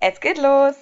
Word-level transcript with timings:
Es 0.00 0.20
geht 0.20 0.38
los. 0.38 0.74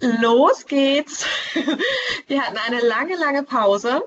Los 0.00 0.66
geht's. 0.66 1.26
Wir 2.26 2.42
hatten 2.42 2.58
eine 2.58 2.80
lange, 2.80 3.16
lange 3.16 3.42
Pause. 3.44 4.02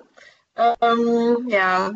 Ähm, 0.58 1.48
ja, 1.48 1.92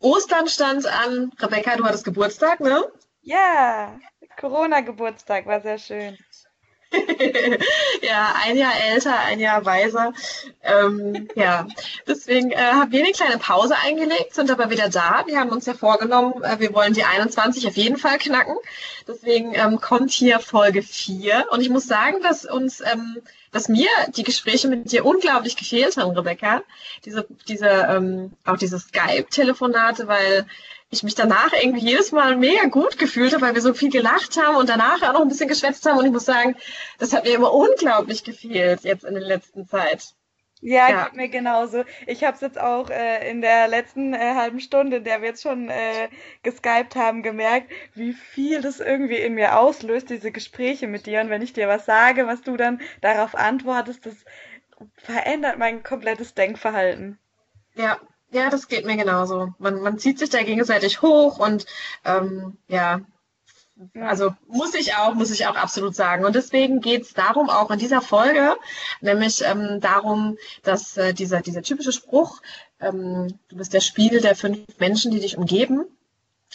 Ostern 0.00 0.48
stand 0.48 0.86
an. 0.86 1.32
Rebecca, 1.38 1.76
du 1.76 1.84
hattest 1.84 2.04
Geburtstag, 2.04 2.60
ne? 2.60 2.84
Ja, 3.22 3.98
Corona-Geburtstag 4.38 5.46
war 5.46 5.60
sehr 5.60 5.78
schön. 5.78 6.16
ja, 8.02 8.34
ein 8.44 8.56
Jahr 8.56 8.72
älter, 8.90 9.18
ein 9.18 9.40
Jahr 9.40 9.64
weiser. 9.64 10.12
Ähm, 10.62 11.28
ja, 11.34 11.66
deswegen 12.06 12.50
äh, 12.50 12.56
haben 12.56 12.92
wir 12.92 13.04
eine 13.04 13.12
kleine 13.12 13.38
Pause 13.38 13.76
eingelegt, 13.76 14.34
sind 14.34 14.50
aber 14.50 14.70
wieder 14.70 14.88
da. 14.88 15.24
Wir 15.26 15.38
haben 15.38 15.50
uns 15.50 15.66
ja 15.66 15.74
vorgenommen, 15.74 16.42
äh, 16.42 16.58
wir 16.60 16.72
wollen 16.72 16.94
die 16.94 17.04
21 17.04 17.66
auf 17.66 17.76
jeden 17.76 17.98
Fall 17.98 18.18
knacken. 18.18 18.56
Deswegen 19.06 19.54
ähm, 19.54 19.80
kommt 19.80 20.10
hier 20.10 20.40
Folge 20.40 20.82
4. 20.82 21.46
Und 21.50 21.60
ich 21.60 21.70
muss 21.70 21.86
sagen, 21.86 22.22
dass 22.22 22.44
uns, 22.44 22.80
ähm, 22.80 23.18
dass 23.52 23.68
mir 23.68 23.88
die 24.16 24.22
Gespräche 24.22 24.68
mit 24.68 24.92
dir 24.92 25.04
unglaublich 25.04 25.56
gefehlt 25.56 25.96
haben, 25.96 26.16
Rebecca. 26.16 26.62
Diese, 27.04 27.26
diese, 27.48 27.66
ähm, 27.66 28.32
auch 28.44 28.56
diese 28.56 28.78
Skype-Telefonate, 28.78 30.06
weil 30.08 30.46
ich 30.90 31.02
mich 31.02 31.14
danach 31.14 31.52
irgendwie 31.52 31.84
jedes 31.84 32.12
Mal 32.12 32.36
mega 32.36 32.64
gut 32.64 32.98
gefühlt 32.98 33.34
habe, 33.34 33.42
weil 33.42 33.54
wir 33.54 33.62
so 33.62 33.74
viel 33.74 33.90
gelacht 33.90 34.36
haben 34.38 34.56
und 34.56 34.68
danach 34.68 35.02
auch 35.02 35.12
noch 35.12 35.20
ein 35.20 35.28
bisschen 35.28 35.48
geschwätzt 35.48 35.84
haben. 35.86 35.98
Und 35.98 36.06
ich 36.06 36.12
muss 36.12 36.24
sagen, 36.24 36.56
das 36.98 37.12
hat 37.12 37.24
mir 37.24 37.34
immer 37.34 37.52
unglaublich 37.52 38.24
gefehlt 38.24 38.84
jetzt 38.84 39.04
in 39.04 39.14
der 39.14 39.22
letzten 39.22 39.66
Zeit. 39.66 40.14
Ja, 40.60 40.90
ja. 40.90 41.04
geht 41.04 41.14
mir 41.14 41.28
genauso. 41.28 41.84
Ich 42.06 42.24
habe 42.24 42.34
es 42.34 42.40
jetzt 42.40 42.58
auch 42.58 42.90
äh, 42.90 43.30
in 43.30 43.40
der 43.40 43.68
letzten 43.68 44.12
äh, 44.12 44.34
halben 44.34 44.60
Stunde, 44.60 44.98
in 44.98 45.04
der 45.04 45.20
wir 45.20 45.28
jetzt 45.28 45.42
schon 45.42 45.68
äh, 45.68 46.08
geskypt 46.42 46.96
haben, 46.96 47.22
gemerkt, 47.22 47.70
wie 47.94 48.12
viel 48.12 48.60
das 48.60 48.80
irgendwie 48.80 49.18
in 49.18 49.34
mir 49.34 49.56
auslöst, 49.58 50.10
diese 50.10 50.32
Gespräche 50.32 50.88
mit 50.88 51.06
dir. 51.06 51.20
Und 51.20 51.30
wenn 51.30 51.42
ich 51.42 51.52
dir 51.52 51.68
was 51.68 51.86
sage, 51.86 52.26
was 52.26 52.42
du 52.42 52.56
dann 52.56 52.80
darauf 53.00 53.36
antwortest, 53.36 54.06
das 54.06 54.16
verändert 54.96 55.58
mein 55.58 55.82
komplettes 55.82 56.34
Denkverhalten. 56.34 57.18
Ja, 57.74 57.98
ja, 58.30 58.50
das 58.50 58.68
geht 58.68 58.84
mir 58.84 58.96
genauso. 58.96 59.54
Man, 59.58 59.80
man 59.80 59.98
zieht 59.98 60.18
sich 60.18 60.30
da 60.30 60.42
gegenseitig 60.42 61.02
hoch 61.02 61.38
und 61.38 61.66
ähm, 62.04 62.58
ja, 62.66 63.00
also 64.00 64.34
muss 64.48 64.74
ich 64.74 64.94
auch, 64.94 65.14
muss 65.14 65.30
ich 65.30 65.46
auch 65.46 65.56
absolut 65.56 65.94
sagen. 65.94 66.24
Und 66.24 66.34
deswegen 66.34 66.80
geht 66.80 67.02
es 67.02 67.14
darum 67.14 67.48
auch 67.50 67.70
in 67.70 67.78
dieser 67.78 68.00
Folge, 68.00 68.56
nämlich 69.00 69.42
ähm, 69.44 69.80
darum, 69.80 70.36
dass 70.62 70.96
äh, 70.96 71.14
dieser, 71.14 71.40
dieser 71.40 71.62
typische 71.62 71.92
Spruch, 71.92 72.40
ähm, 72.80 73.28
du 73.48 73.56
bist 73.56 73.72
der 73.72 73.80
Spiegel 73.80 74.20
der 74.20 74.36
fünf 74.36 74.60
Menschen, 74.78 75.10
die 75.10 75.20
dich 75.20 75.36
umgeben, 75.36 75.84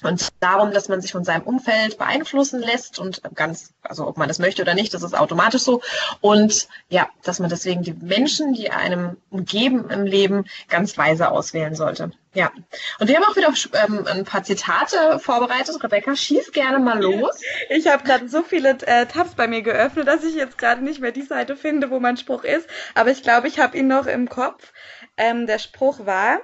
und 0.02 0.30
darum, 0.40 0.72
dass 0.72 0.90
man 0.90 1.02
sich 1.02 1.12
von 1.12 1.24
seinem 1.24 1.44
Umfeld 1.44 1.98
beeinflussen 1.98 2.60
lässt 2.60 2.98
und 2.98 3.22
ganz, 3.36 3.74
also 3.84 4.08
ob 4.08 4.18
man 4.18 4.28
das 4.28 4.40
möchte 4.40 4.64
oder 4.64 4.74
nicht, 4.74 4.94
das 4.94 5.04
ist 5.04 5.14
automatisch 5.14 5.62
so. 5.62 5.82
Und 6.20 6.68
ja, 6.90 7.08
dass 7.24 7.40
man 7.40 7.50
deswegen 7.50 7.84
die 7.84 7.94
Menschen, 7.94 8.54
die 8.54 8.72
einem 8.72 9.18
umgeben 9.30 9.90
im 9.92 10.06
Leben, 10.06 10.46
ganz 10.68 10.98
weise 10.98 11.30
auswählen 11.30 11.76
sollte. 11.76 12.12
Ja. 12.34 12.52
Und 13.00 13.08
wir 13.08 13.16
haben 13.16 13.26
auch 13.26 13.36
wieder 13.36 13.54
ähm, 13.84 14.08
ein 14.08 14.26
paar 14.26 14.44
Zitate 14.44 15.20
vorbereitet. 15.20 15.84
Rebecca, 15.84 16.16
schieß 16.16 16.52
gerne 16.52 16.80
mal 16.80 17.00
los. 17.00 17.40
Ich 17.70 17.88
habe 17.88 18.04
gerade 18.04 18.28
so 18.28 18.42
viele 18.42 18.72
äh, 18.88 19.06
Tabs 19.06 19.36
bei 19.36 19.48
mir 19.48 19.62
geöffnet, 19.62 20.08
dass 20.08 20.24
ich 20.24 20.34
jetzt 20.34 20.58
gerade 20.58 20.84
nicht 20.84 21.00
mehr 21.00 21.12
die 21.12 21.22
Seite 21.22 21.56
finde, 21.56 21.92
wo 21.92 22.00
mein 22.00 22.18
Spruch 22.18 22.44
ist. 22.44 22.68
Aber 22.96 23.12
ich 23.12 23.22
glaube, 23.22 23.48
ich 23.48 23.60
habe 23.60 23.78
ihn 23.78 23.88
noch 23.88 24.08
im 24.08 24.28
Kopf. 24.28 24.74
Ähm, 25.16 25.46
der 25.46 25.60
Spruch 25.60 26.08
war, 26.08 26.42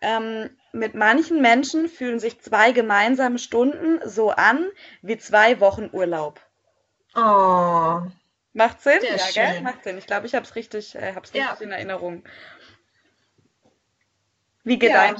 ähm, 0.00 0.50
mit 0.72 0.94
manchen 0.94 1.40
Menschen 1.42 1.88
fühlen 1.88 2.20
sich 2.20 2.40
zwei 2.40 2.72
gemeinsame 2.72 3.38
Stunden 3.38 4.00
so 4.08 4.30
an 4.30 4.68
wie 5.02 5.18
zwei 5.18 5.60
Wochen 5.60 5.90
Urlaub. 5.92 6.40
Oh. 7.14 8.00
Macht 8.52 8.80
Sinn? 8.82 9.00
ja, 9.02 9.18
schön. 9.18 9.32
gell? 9.34 9.62
Macht 9.62 9.84
Sinn. 9.84 9.98
Ich 9.98 10.06
glaube, 10.06 10.26
ich 10.26 10.34
habe 10.34 10.44
es 10.44 10.54
richtig, 10.54 10.94
äh, 10.94 11.14
hab's 11.14 11.34
richtig 11.34 11.48
ja. 11.48 11.56
in 11.60 11.72
Erinnerung. 11.72 12.24
Wie 14.64 14.78
geht, 14.78 14.90
ja. 14.90 15.12
dein, 15.12 15.16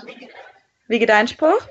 wie 0.88 0.98
geht 0.98 1.08
dein 1.08 1.28
Spruch? 1.28 1.66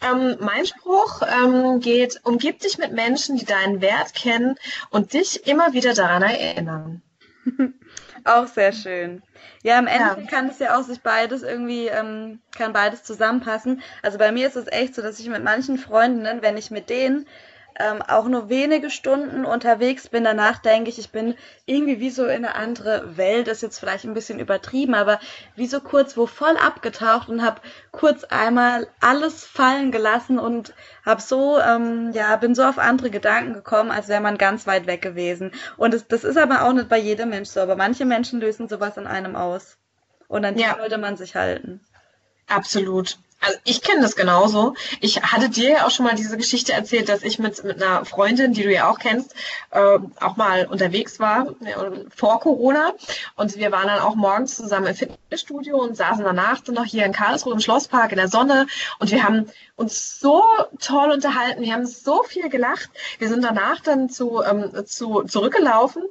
Ähm, 0.00 0.36
mein 0.40 0.64
Spruch 0.64 1.22
ähm, 1.22 1.80
geht, 1.80 2.20
umgib 2.24 2.60
dich 2.60 2.78
mit 2.78 2.92
Menschen, 2.92 3.36
die 3.36 3.44
deinen 3.44 3.80
Wert 3.80 4.14
kennen 4.14 4.56
und 4.90 5.12
dich 5.12 5.46
immer 5.46 5.72
wieder 5.72 5.94
daran 5.94 6.22
erinnern. 6.22 7.02
Auch 8.24 8.46
sehr 8.46 8.72
schön. 8.72 9.22
Ja, 9.62 9.78
im 9.78 9.86
Endeffekt 9.86 10.30
ja. 10.30 10.38
kann 10.38 10.48
es 10.48 10.58
ja 10.58 10.78
auch 10.78 10.82
sich 10.82 11.00
beides 11.00 11.42
irgendwie, 11.42 11.86
ähm, 11.86 12.40
kann 12.56 12.72
beides 12.72 13.04
zusammenpassen. 13.04 13.82
Also 14.02 14.18
bei 14.18 14.32
mir 14.32 14.46
ist 14.46 14.56
es 14.56 14.66
echt 14.66 14.94
so, 14.94 15.02
dass 15.02 15.20
ich 15.20 15.28
mit 15.28 15.44
manchen 15.44 15.78
Freundinnen, 15.78 16.42
wenn 16.42 16.56
ich 16.56 16.70
mit 16.70 16.90
denen 16.90 17.26
ähm, 17.78 18.02
auch 18.02 18.26
nur 18.26 18.48
wenige 18.48 18.90
Stunden 18.90 19.44
unterwegs 19.44 20.08
bin. 20.08 20.24
Danach 20.24 20.58
denke 20.58 20.90
ich, 20.90 20.98
ich 20.98 21.10
bin 21.10 21.34
irgendwie 21.66 22.00
wie 22.00 22.10
so 22.10 22.24
in 22.24 22.44
eine 22.44 22.54
andere 22.54 23.16
Welt, 23.16 23.48
ist 23.48 23.62
jetzt 23.62 23.78
vielleicht 23.78 24.04
ein 24.04 24.14
bisschen 24.14 24.40
übertrieben, 24.40 24.94
aber 24.94 25.20
wie 25.54 25.66
so 25.66 25.80
kurz 25.80 26.16
wo 26.16 26.26
voll 26.26 26.56
abgetaucht 26.56 27.28
und 27.28 27.42
habe 27.42 27.60
kurz 27.92 28.24
einmal 28.24 28.88
alles 29.00 29.44
fallen 29.44 29.92
gelassen 29.92 30.38
und 30.38 30.74
habe 31.06 31.20
so, 31.20 31.58
ähm, 31.60 32.12
ja, 32.12 32.34
bin 32.36 32.54
so 32.54 32.64
auf 32.64 32.78
andere 32.78 33.10
Gedanken 33.10 33.52
gekommen, 33.52 33.90
als 33.90 34.08
wäre 34.08 34.20
man 34.20 34.38
ganz 34.38 34.66
weit 34.66 34.86
weg 34.86 35.02
gewesen. 35.02 35.52
Und 35.76 35.94
das, 35.94 36.06
das 36.08 36.24
ist 36.24 36.36
aber 36.36 36.64
auch 36.64 36.72
nicht 36.72 36.88
bei 36.88 36.98
jedem 36.98 37.30
Mensch 37.30 37.50
so, 37.50 37.60
aber 37.60 37.76
manche 37.76 38.04
Menschen 38.04 38.40
lösen 38.40 38.68
sowas 38.68 38.96
in 38.96 39.06
einem 39.06 39.36
aus. 39.36 39.78
Und 40.26 40.44
an 40.44 40.56
die 40.56 40.62
ja. 40.62 40.76
sollte 40.76 40.98
man 40.98 41.16
sich 41.16 41.36
halten. 41.36 41.80
Absolut. 42.48 43.18
Also 43.40 43.58
ich 43.64 43.82
kenne 43.82 44.02
das 44.02 44.16
genauso. 44.16 44.74
Ich 45.00 45.22
hatte 45.22 45.48
dir 45.48 45.70
ja 45.70 45.86
auch 45.86 45.90
schon 45.90 46.04
mal 46.06 46.16
diese 46.16 46.36
Geschichte 46.36 46.72
erzählt, 46.72 47.08
dass 47.08 47.22
ich 47.22 47.38
mit, 47.38 47.62
mit 47.62 47.80
einer 47.80 48.04
Freundin, 48.04 48.52
die 48.52 48.64
du 48.64 48.72
ja 48.72 48.90
auch 48.90 48.98
kennst, 48.98 49.34
äh, 49.70 49.98
auch 50.20 50.36
mal 50.36 50.66
unterwegs 50.66 51.20
war 51.20 51.54
ja, 51.60 51.90
vor 52.14 52.40
Corona. 52.40 52.94
Und 53.36 53.56
wir 53.56 53.70
waren 53.70 53.86
dann 53.86 54.00
auch 54.00 54.16
morgens 54.16 54.56
zusammen 54.56 54.88
im 54.88 54.96
Fitnessstudio 54.96 55.76
und 55.78 55.96
saßen 55.96 56.24
danach 56.24 56.60
dann 56.60 56.74
noch 56.74 56.84
hier 56.84 57.04
in 57.04 57.12
Karlsruhe 57.12 57.52
im 57.52 57.60
Schlosspark 57.60 58.10
in 58.10 58.18
der 58.18 58.28
Sonne. 58.28 58.66
Und 58.98 59.12
wir 59.12 59.22
haben 59.22 59.48
uns 59.76 60.18
so 60.18 60.42
toll 60.80 61.12
unterhalten. 61.12 61.62
Wir 61.62 61.74
haben 61.74 61.86
so 61.86 62.24
viel 62.24 62.48
gelacht. 62.48 62.90
Wir 63.18 63.28
sind 63.28 63.44
danach 63.44 63.80
dann 63.80 64.08
zu, 64.08 64.42
ähm, 64.42 64.84
zu 64.84 65.22
zurückgelaufen 65.22 66.02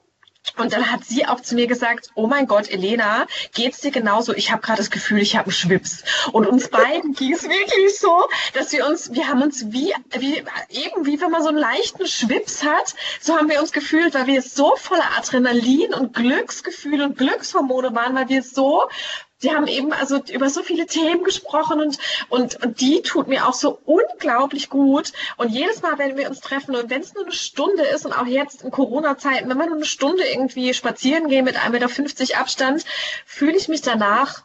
und 0.55 0.73
dann 0.73 0.91
hat 0.91 1.03
sie 1.03 1.25
auch 1.25 1.41
zu 1.41 1.55
mir 1.55 1.67
gesagt, 1.67 2.09
oh 2.15 2.27
mein 2.27 2.47
Gott, 2.47 2.69
Elena, 2.69 3.27
geht's 3.53 3.81
dir 3.81 3.91
genauso? 3.91 4.33
Ich 4.33 4.51
habe 4.51 4.61
gerade 4.61 4.77
das 4.77 4.89
Gefühl, 4.89 5.19
ich 5.19 5.35
habe 5.35 5.45
einen 5.45 5.51
Schwips. 5.51 6.03
Und 6.31 6.47
uns 6.47 6.69
beiden 6.69 7.13
ging 7.15 7.33
es 7.33 7.43
wirklich 7.43 7.99
so, 7.99 8.27
dass 8.53 8.71
wir 8.71 8.87
uns, 8.87 9.13
wir 9.13 9.27
haben 9.27 9.41
uns 9.41 9.71
wie, 9.71 9.93
wie, 10.17 10.43
eben 10.69 11.05
wie 11.05 11.19
wenn 11.21 11.31
man 11.31 11.43
so 11.43 11.49
einen 11.49 11.57
leichten 11.57 12.07
Schwips 12.07 12.63
hat, 12.63 12.95
so 13.19 13.35
haben 13.35 13.49
wir 13.49 13.59
uns 13.59 13.71
gefühlt, 13.71 14.13
weil 14.13 14.27
wir 14.27 14.41
so 14.41 14.75
voller 14.77 15.17
Adrenalin 15.17 15.93
und 15.93 16.13
Glücksgefühl 16.13 17.01
und 17.01 17.17
Glückshormone 17.17 17.93
waren, 17.93 18.15
weil 18.15 18.29
wir 18.29 18.43
so 18.43 18.87
Sie 19.39 19.51
haben 19.51 19.67
eben 19.67 19.93
also 19.93 20.19
über 20.31 20.49
so 20.49 20.63
viele 20.63 20.87
Themen 20.87 21.23
gesprochen 21.23 21.79
und, 21.79 21.99
und, 22.29 22.55
und 22.63 22.81
die 22.81 23.03
tut 23.03 23.27
mir 23.27 23.47
auch 23.47 23.53
so 23.53 23.79
unglaublich 23.85 24.69
gut. 24.69 25.13
Und 25.37 25.49
jedes 25.49 25.83
Mal, 25.83 25.99
wenn 25.99 26.17
wir 26.17 26.27
uns 26.27 26.39
treffen 26.39 26.75
und 26.75 26.89
wenn 26.89 27.01
es 27.01 27.13
nur 27.13 27.23
eine 27.23 27.33
Stunde 27.33 27.83
ist 27.83 28.05
und 28.07 28.13
auch 28.13 28.25
jetzt 28.25 28.63
in 28.63 28.71
Corona-Zeiten, 28.71 29.47
wenn 29.47 29.57
wir 29.57 29.67
nur 29.67 29.75
eine 29.75 29.85
Stunde 29.85 30.23
irgendwie 30.27 30.73
spazieren 30.73 31.27
gehen 31.27 31.45
mit 31.45 31.55
1,50 31.55 32.01
Meter 32.01 32.39
Abstand, 32.39 32.83
fühle 33.27 33.55
ich 33.57 33.67
mich 33.67 33.81
danach 33.81 34.41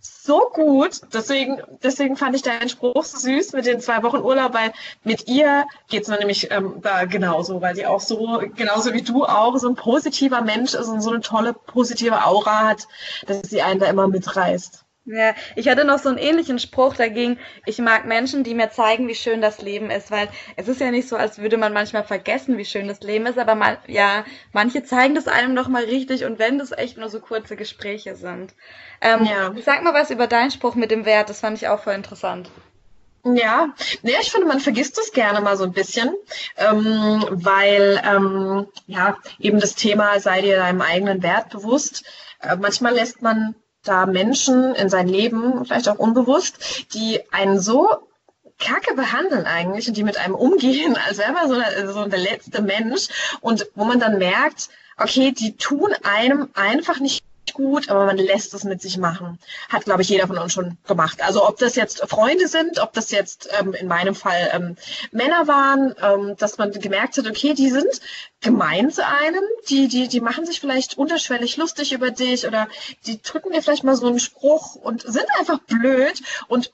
so 0.00 0.50
gut. 0.52 1.00
Deswegen, 1.12 1.62
deswegen 1.82 2.16
fand 2.16 2.34
ich 2.36 2.42
deinen 2.42 2.68
Spruch 2.68 3.04
so 3.04 3.18
süß 3.18 3.52
mit 3.52 3.66
den 3.66 3.80
zwei 3.80 4.02
Wochen 4.02 4.18
Urlaub, 4.18 4.54
weil 4.54 4.72
mit 5.04 5.28
ihr 5.28 5.66
geht 5.88 6.02
es 6.02 6.08
mir 6.08 6.18
nämlich 6.18 6.50
ähm, 6.50 6.80
da 6.80 7.04
genauso, 7.04 7.60
weil 7.60 7.74
die 7.74 7.86
auch 7.86 8.00
so, 8.00 8.42
genauso 8.54 8.92
wie 8.94 9.02
du 9.02 9.24
auch, 9.24 9.56
so 9.58 9.68
ein 9.68 9.74
positiver 9.76 10.40
Mensch 10.42 10.74
ist 10.74 10.88
und 10.88 11.00
so 11.00 11.10
eine 11.10 11.20
tolle 11.20 11.52
positive 11.52 12.24
Aura 12.24 12.66
hat, 12.66 12.88
dass 13.26 13.42
sie 13.50 13.62
einen 13.62 13.80
da 13.80 13.86
immer 13.86 14.08
mitreißt. 14.08 14.84
Ja, 15.12 15.34
ich 15.56 15.68
hatte 15.68 15.84
noch 15.84 15.98
so 15.98 16.08
einen 16.08 16.18
ähnlichen 16.18 16.60
Spruch 16.60 16.94
dagegen. 16.94 17.38
Ich 17.66 17.78
mag 17.78 18.04
Menschen, 18.04 18.44
die 18.44 18.54
mir 18.54 18.70
zeigen, 18.70 19.08
wie 19.08 19.14
schön 19.16 19.40
das 19.40 19.60
Leben 19.60 19.90
ist, 19.90 20.10
weil 20.12 20.28
es 20.56 20.68
ist 20.68 20.80
ja 20.80 20.92
nicht 20.92 21.08
so, 21.08 21.16
als 21.16 21.38
würde 21.38 21.56
man 21.56 21.72
manchmal 21.72 22.04
vergessen, 22.04 22.58
wie 22.58 22.64
schön 22.64 22.86
das 22.86 23.00
Leben 23.00 23.26
ist, 23.26 23.38
aber 23.38 23.56
mal, 23.56 23.78
ja, 23.88 24.24
manche 24.52 24.84
zeigen 24.84 25.16
das 25.16 25.26
einem 25.26 25.52
noch 25.52 25.66
mal 25.66 25.84
richtig 25.84 26.24
und 26.24 26.38
wenn 26.38 26.58
das 26.58 26.70
echt 26.70 26.96
nur 26.96 27.08
so 27.08 27.18
kurze 27.18 27.56
Gespräche 27.56 28.14
sind. 28.14 28.54
Ähm, 29.00 29.24
ja. 29.24 29.52
Sag 29.64 29.82
mal 29.82 29.94
was 29.94 30.10
über 30.10 30.28
deinen 30.28 30.52
Spruch 30.52 30.76
mit 30.76 30.92
dem 30.92 31.04
Wert, 31.04 31.28
das 31.28 31.40
fand 31.40 31.56
ich 31.56 31.66
auch 31.66 31.82
voll 31.82 31.94
interessant. 31.94 32.48
Ja, 33.24 33.74
nee, 34.02 34.14
ich 34.20 34.30
finde, 34.30 34.46
man 34.46 34.60
vergisst 34.60 34.96
das 34.96 35.12
gerne 35.12 35.40
mal 35.40 35.56
so 35.56 35.64
ein 35.64 35.72
bisschen, 35.72 36.14
ähm, 36.56 37.26
weil 37.30 38.00
ähm, 38.04 38.66
ja 38.86 39.18
eben 39.38 39.60
das 39.60 39.74
Thema 39.74 40.20
sei 40.20 40.40
dir 40.40 40.56
deinem 40.56 40.80
eigenen 40.80 41.22
Wert 41.22 41.50
bewusst. 41.50 42.04
Äh, 42.40 42.56
manchmal 42.56 42.94
lässt 42.94 43.20
man 43.20 43.54
da 43.82 44.06
Menschen 44.06 44.74
in 44.74 44.88
sein 44.88 45.08
Leben, 45.08 45.64
vielleicht 45.64 45.88
auch 45.88 45.98
unbewusst, 45.98 46.86
die 46.94 47.20
einen 47.32 47.60
so 47.60 47.88
kacke 48.58 48.94
behandeln 48.94 49.46
eigentlich 49.46 49.88
und 49.88 49.96
die 49.96 50.04
mit 50.04 50.18
einem 50.18 50.34
umgehen, 50.34 50.96
als 51.06 51.18
wäre 51.18 51.32
man 51.32 51.48
so, 51.48 51.54
eine, 51.54 51.92
so 51.92 52.04
der 52.06 52.18
letzte 52.18 52.62
Mensch. 52.62 53.08
Und 53.40 53.66
wo 53.74 53.84
man 53.84 54.00
dann 54.00 54.18
merkt, 54.18 54.68
okay, 54.96 55.32
die 55.32 55.56
tun 55.56 55.94
einem 56.02 56.50
einfach 56.54 57.00
nicht 57.00 57.24
gut, 57.54 57.88
aber 57.88 58.06
man 58.06 58.16
lässt 58.16 58.54
es 58.54 58.64
mit 58.64 58.82
sich 58.82 58.98
machen. 58.98 59.38
Hat, 59.68 59.84
glaube 59.84 60.02
ich, 60.02 60.08
jeder 60.08 60.26
von 60.26 60.38
uns 60.38 60.52
schon 60.52 60.76
gemacht. 60.86 61.22
Also 61.22 61.46
ob 61.46 61.58
das 61.58 61.76
jetzt 61.76 62.00
Freunde 62.08 62.48
sind, 62.48 62.78
ob 62.80 62.92
das 62.92 63.10
jetzt 63.10 63.48
ähm, 63.58 63.74
in 63.74 63.88
meinem 63.88 64.14
Fall 64.14 64.50
ähm, 64.52 64.76
Männer 65.12 65.46
waren, 65.46 65.94
ähm, 66.02 66.36
dass 66.36 66.58
man 66.58 66.72
gemerkt 66.72 67.18
hat, 67.18 67.26
okay, 67.26 67.54
die 67.54 67.70
sind 67.70 68.00
gemein 68.40 68.90
zu 68.90 69.06
einem, 69.06 69.42
die, 69.68 69.88
die, 69.88 70.08
die 70.08 70.20
machen 70.20 70.46
sich 70.46 70.60
vielleicht 70.60 70.96
unterschwellig 70.96 71.56
lustig 71.56 71.92
über 71.92 72.10
dich 72.10 72.46
oder 72.46 72.68
die 73.06 73.20
drücken 73.22 73.52
dir 73.52 73.62
vielleicht 73.62 73.84
mal 73.84 73.96
so 73.96 74.06
einen 74.06 74.20
Spruch 74.20 74.74
und 74.74 75.02
sind 75.02 75.26
einfach 75.38 75.58
blöd 75.60 76.22
und 76.48 76.72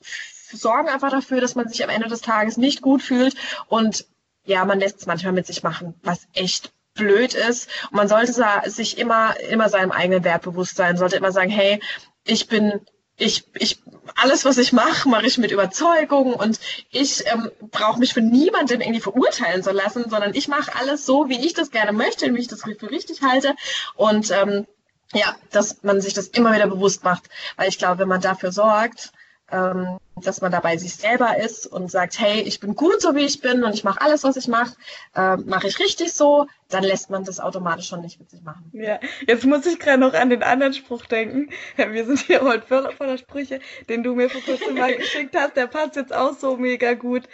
sorgen 0.52 0.88
einfach 0.88 1.10
dafür, 1.10 1.40
dass 1.40 1.54
man 1.54 1.68
sich 1.68 1.82
am 1.82 1.90
Ende 1.90 2.08
des 2.08 2.20
Tages 2.20 2.56
nicht 2.56 2.82
gut 2.82 3.02
fühlt 3.02 3.34
und 3.68 4.06
ja, 4.44 4.64
man 4.64 4.78
lässt 4.78 5.00
es 5.00 5.06
manchmal 5.06 5.32
mit 5.32 5.46
sich 5.46 5.62
machen, 5.62 5.94
was 6.02 6.28
echt 6.32 6.72
blöd 6.96 7.34
ist. 7.34 7.68
Und 7.90 7.96
man 7.96 8.08
sollte 8.08 8.32
sich 8.66 8.98
immer, 8.98 9.38
immer 9.48 9.68
seinem 9.68 9.92
eigenen 9.92 10.24
Wert 10.24 10.42
bewusst 10.42 10.76
sein, 10.76 10.96
sollte 10.96 11.16
immer 11.16 11.32
sagen, 11.32 11.50
hey, 11.50 11.80
ich 12.24 12.48
bin 12.48 12.80
ich, 13.18 13.44
ich, 13.54 13.82
alles, 14.16 14.44
was 14.44 14.58
ich 14.58 14.72
mache, 14.72 15.08
mache 15.08 15.26
ich 15.26 15.38
mit 15.38 15.50
Überzeugung 15.50 16.34
und 16.34 16.60
ich 16.90 17.24
ähm, 17.26 17.50
brauche 17.70 17.98
mich 17.98 18.12
von 18.12 18.28
niemandem 18.28 18.80
irgendwie 18.80 19.00
verurteilen 19.00 19.62
zu 19.62 19.72
lassen, 19.72 20.10
sondern 20.10 20.34
ich 20.34 20.48
mache 20.48 20.74
alles 20.76 21.06
so, 21.06 21.28
wie 21.28 21.44
ich 21.44 21.54
das 21.54 21.70
gerne 21.70 21.92
möchte 21.92 22.26
und 22.26 22.34
wie 22.34 22.40
ich 22.40 22.48
das 22.48 22.62
für 22.62 22.90
richtig 22.90 23.22
halte. 23.22 23.54
Und 23.94 24.30
ähm, 24.30 24.66
ja, 25.14 25.34
dass 25.50 25.82
man 25.82 26.00
sich 26.00 26.14
das 26.14 26.28
immer 26.28 26.54
wieder 26.54 26.66
bewusst 26.66 27.04
macht, 27.04 27.24
weil 27.56 27.68
ich 27.68 27.78
glaube, 27.78 28.00
wenn 28.00 28.08
man 28.08 28.20
dafür 28.20 28.52
sorgt, 28.52 29.12
ähm, 29.50 29.98
dass 30.22 30.40
man 30.40 30.50
dabei 30.50 30.76
sich 30.78 30.96
selber 30.96 31.36
ist 31.38 31.66
und 31.66 31.90
sagt, 31.90 32.18
hey, 32.18 32.40
ich 32.40 32.58
bin 32.58 32.74
gut 32.74 33.02
so 33.02 33.14
wie 33.14 33.24
ich 33.24 33.40
bin 33.40 33.62
und 33.64 33.74
ich 33.74 33.84
mache 33.84 34.00
alles, 34.00 34.24
was 34.24 34.36
ich 34.36 34.48
mache, 34.48 34.74
äh, 35.14 35.36
mache 35.36 35.68
ich 35.68 35.78
richtig 35.78 36.14
so, 36.14 36.46
dann 36.68 36.82
lässt 36.82 37.10
man 37.10 37.24
das 37.24 37.38
automatisch 37.38 37.88
schon 37.88 38.00
nicht 38.00 38.18
mit 38.18 38.30
sich 38.30 38.42
machen. 38.42 38.70
Ja, 38.72 38.98
jetzt 39.26 39.44
muss 39.44 39.66
ich 39.66 39.78
gerade 39.78 39.98
noch 39.98 40.14
an 40.14 40.30
den 40.30 40.42
anderen 40.42 40.72
Spruch 40.72 41.04
denken. 41.04 41.50
Wir 41.76 42.06
sind 42.06 42.20
hier 42.20 42.40
heute 42.40 42.66
voller, 42.66 42.92
voller 42.92 43.18
Sprüche, 43.18 43.60
den 43.88 44.02
du 44.02 44.14
mir 44.14 44.30
vor 44.30 44.40
kurzem 44.40 44.74
mal 44.74 44.96
geschickt 44.96 45.36
hast. 45.36 45.56
Der 45.56 45.66
passt 45.66 45.96
jetzt 45.96 46.14
auch 46.14 46.32
so 46.32 46.56
mega 46.56 46.94
gut. 46.94 47.24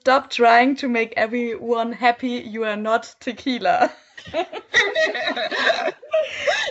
Stop 0.00 0.30
trying 0.30 0.76
to 0.76 0.88
make 0.88 1.16
everyone 1.16 1.92
happy. 1.92 2.38
You 2.40 2.64
are 2.64 2.76
not 2.76 3.16
tequila. 3.20 3.90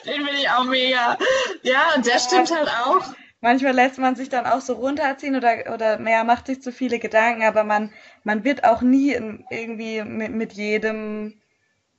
den 0.05 0.25
finde 0.25 0.39
ich 0.39 0.49
auch 0.49 0.63
mega. 0.63 1.17
Ja, 1.63 1.94
und 1.95 2.05
der 2.05 2.19
stimmt 2.19 2.51
halt 2.51 2.69
auch 2.69 3.03
manchmal 3.41 3.73
lässt 3.73 3.97
man 3.97 4.15
sich 4.15 4.29
dann 4.29 4.45
auch 4.45 4.61
so 4.61 4.73
runterziehen 4.73 5.35
oder, 5.35 5.73
oder 5.73 5.99
mehr 5.99 6.23
macht 6.23 6.47
sich 6.47 6.61
zu 6.61 6.71
viele 6.71 6.99
Gedanken, 6.99 7.43
aber 7.43 7.63
man, 7.63 7.91
man 8.23 8.43
wird 8.43 8.63
auch 8.63 8.81
nie 8.81 9.11
irgendwie 9.49 10.03
mit, 10.03 10.31
mit 10.31 10.53
jedem, 10.53 11.39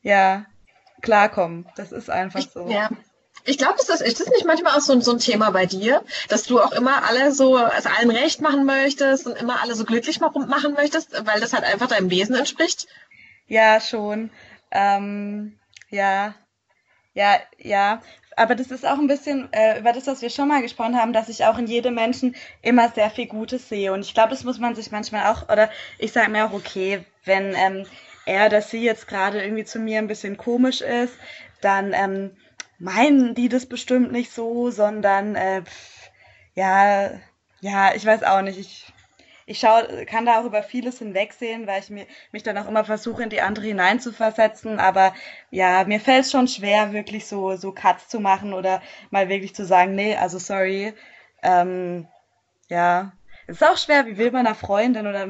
ja, 0.03 0.47
klarkommen. 1.01 1.67
Das 1.77 1.93
ist 1.93 2.11
einfach 2.11 2.43
so. 2.43 2.69
Ja. 2.69 2.89
Ich 3.45 3.57
glaube, 3.57 3.77
ist 3.79 3.89
das, 3.89 4.01
ist 4.01 4.21
das 4.21 4.29
nicht 4.29 4.45
manchmal 4.45 4.77
auch 4.77 4.81
so, 4.81 4.99
so 5.01 5.13
ein 5.13 5.21
Thema 5.21 5.51
bei 5.51 5.65
dir, 5.65 6.05
dass 6.29 6.43
du 6.43 6.61
auch 6.61 6.73
immer 6.73 7.05
alle 7.05 7.33
so, 7.33 7.57
also 7.57 7.89
allen 7.89 8.11
recht 8.11 8.41
machen 8.41 8.67
möchtest 8.67 9.27
und 9.27 9.37
immer 9.37 9.63
alle 9.63 9.75
so 9.75 9.85
glücklich 9.85 10.21
machen 10.21 10.75
möchtest, 10.75 11.25
weil 11.25 11.41
das 11.41 11.53
halt 11.53 11.65
einfach 11.65 11.87
deinem 11.87 12.11
Wesen 12.11 12.35
entspricht? 12.35 12.89
Ja, 13.47 13.81
schon. 13.81 14.31
Ähm, 14.71 15.59
ja, 15.89 16.35
ja, 17.15 17.39
ja 17.59 18.03
aber 18.39 18.55
das 18.55 18.71
ist 18.71 18.87
auch 18.87 18.99
ein 18.99 19.07
bisschen 19.07 19.53
äh, 19.53 19.81
über 19.81 19.93
das, 19.93 20.07
was 20.07 20.23
wir 20.23 20.31
schon 20.31 20.49
mal 20.49 20.63
gesprochen 20.63 20.97
haben, 20.97 21.13
dass 21.13 21.29
ich 21.29 21.45
auch 21.45 21.59
in 21.59 21.67
jedem 21.67 21.95
Menschen 21.95 22.37
immer 22.63 22.89
sehr 22.89 23.11
viel 23.11 23.27
Gutes 23.27 23.69
sehe. 23.69 23.93
Und 23.93 24.01
ich 24.01 24.15
glaube, 24.15 24.31
das 24.31 24.45
muss 24.45 24.59
man 24.59 24.75
sich 24.75 24.91
manchmal 24.91 25.27
auch, 25.27 25.49
oder 25.49 25.71
ich 25.99 26.13
sage 26.13 26.31
mir 26.31 26.47
auch, 26.47 26.53
okay, 26.53 27.05
wenn 27.25 27.55
ähm, 27.55 27.85
er 28.27 28.47
oder 28.47 28.63
sie 28.63 28.83
jetzt 28.83 29.09
gerade 29.09 29.43
irgendwie 29.43 29.65
zu 29.65 29.79
mir 29.79 29.99
ein 29.99 30.07
bisschen 30.07 30.37
komisch 30.37 30.81
ist, 30.81 31.15
dann 31.61 31.93
ähm, 31.93 32.31
meinen 32.79 33.35
die 33.35 33.49
das 33.49 33.67
bestimmt 33.67 34.13
nicht 34.13 34.33
so, 34.33 34.71
sondern 34.71 35.35
äh, 35.35 35.63
pff, 35.63 36.11
ja, 36.55 37.11
ja, 37.61 37.95
ich 37.95 38.07
weiß 38.07 38.23
auch 38.23 38.43
nicht. 38.43 38.59
Ich 38.59 38.93
ich 39.49 39.61
schau, 39.61 39.81
kann 40.07 40.27
da 40.27 40.41
auch 40.41 40.45
über 40.45 40.63
vieles 40.63 40.99
hinwegsehen, 40.99 41.67
weil 41.67 41.81
ich 41.81 41.91
mir, 41.91 42.07
mich 42.33 42.43
dann 42.43 42.59
auch 42.59 42.69
immer 42.69 42.85
versuche, 42.85 43.23
in 43.23 43.31
die 43.31 43.41
andere 43.41 43.67
hineinzuversetzen. 43.67 44.79
Aber 44.79 45.15
ja, 45.51 45.85
mir 45.85 46.01
fällt 46.01 46.25
es 46.27 46.31
schon 46.33 46.49
schwer, 46.49 46.93
wirklich 46.93 47.27
so, 47.27 47.57
so 47.57 47.73
Cuts 47.73 48.09
zu 48.09 48.21
machen 48.21 48.53
oder 48.53 48.83
mal 49.11 49.29
wirklich 49.29 49.55
zu 49.55 49.65
sagen, 49.65 49.95
nee, 49.95 50.17
also 50.17 50.39
sorry. 50.39 50.95
Ähm, 51.43 52.07
ja, 52.69 53.13
es 53.49 53.63
ist 53.63 53.67
auch 53.67 53.79
schwer, 53.79 54.07
wie 54.07 54.19
will 54.19 54.31
man 54.31 54.47
einer 54.47 54.55
Freundin 54.55 55.07
oder 55.07 55.27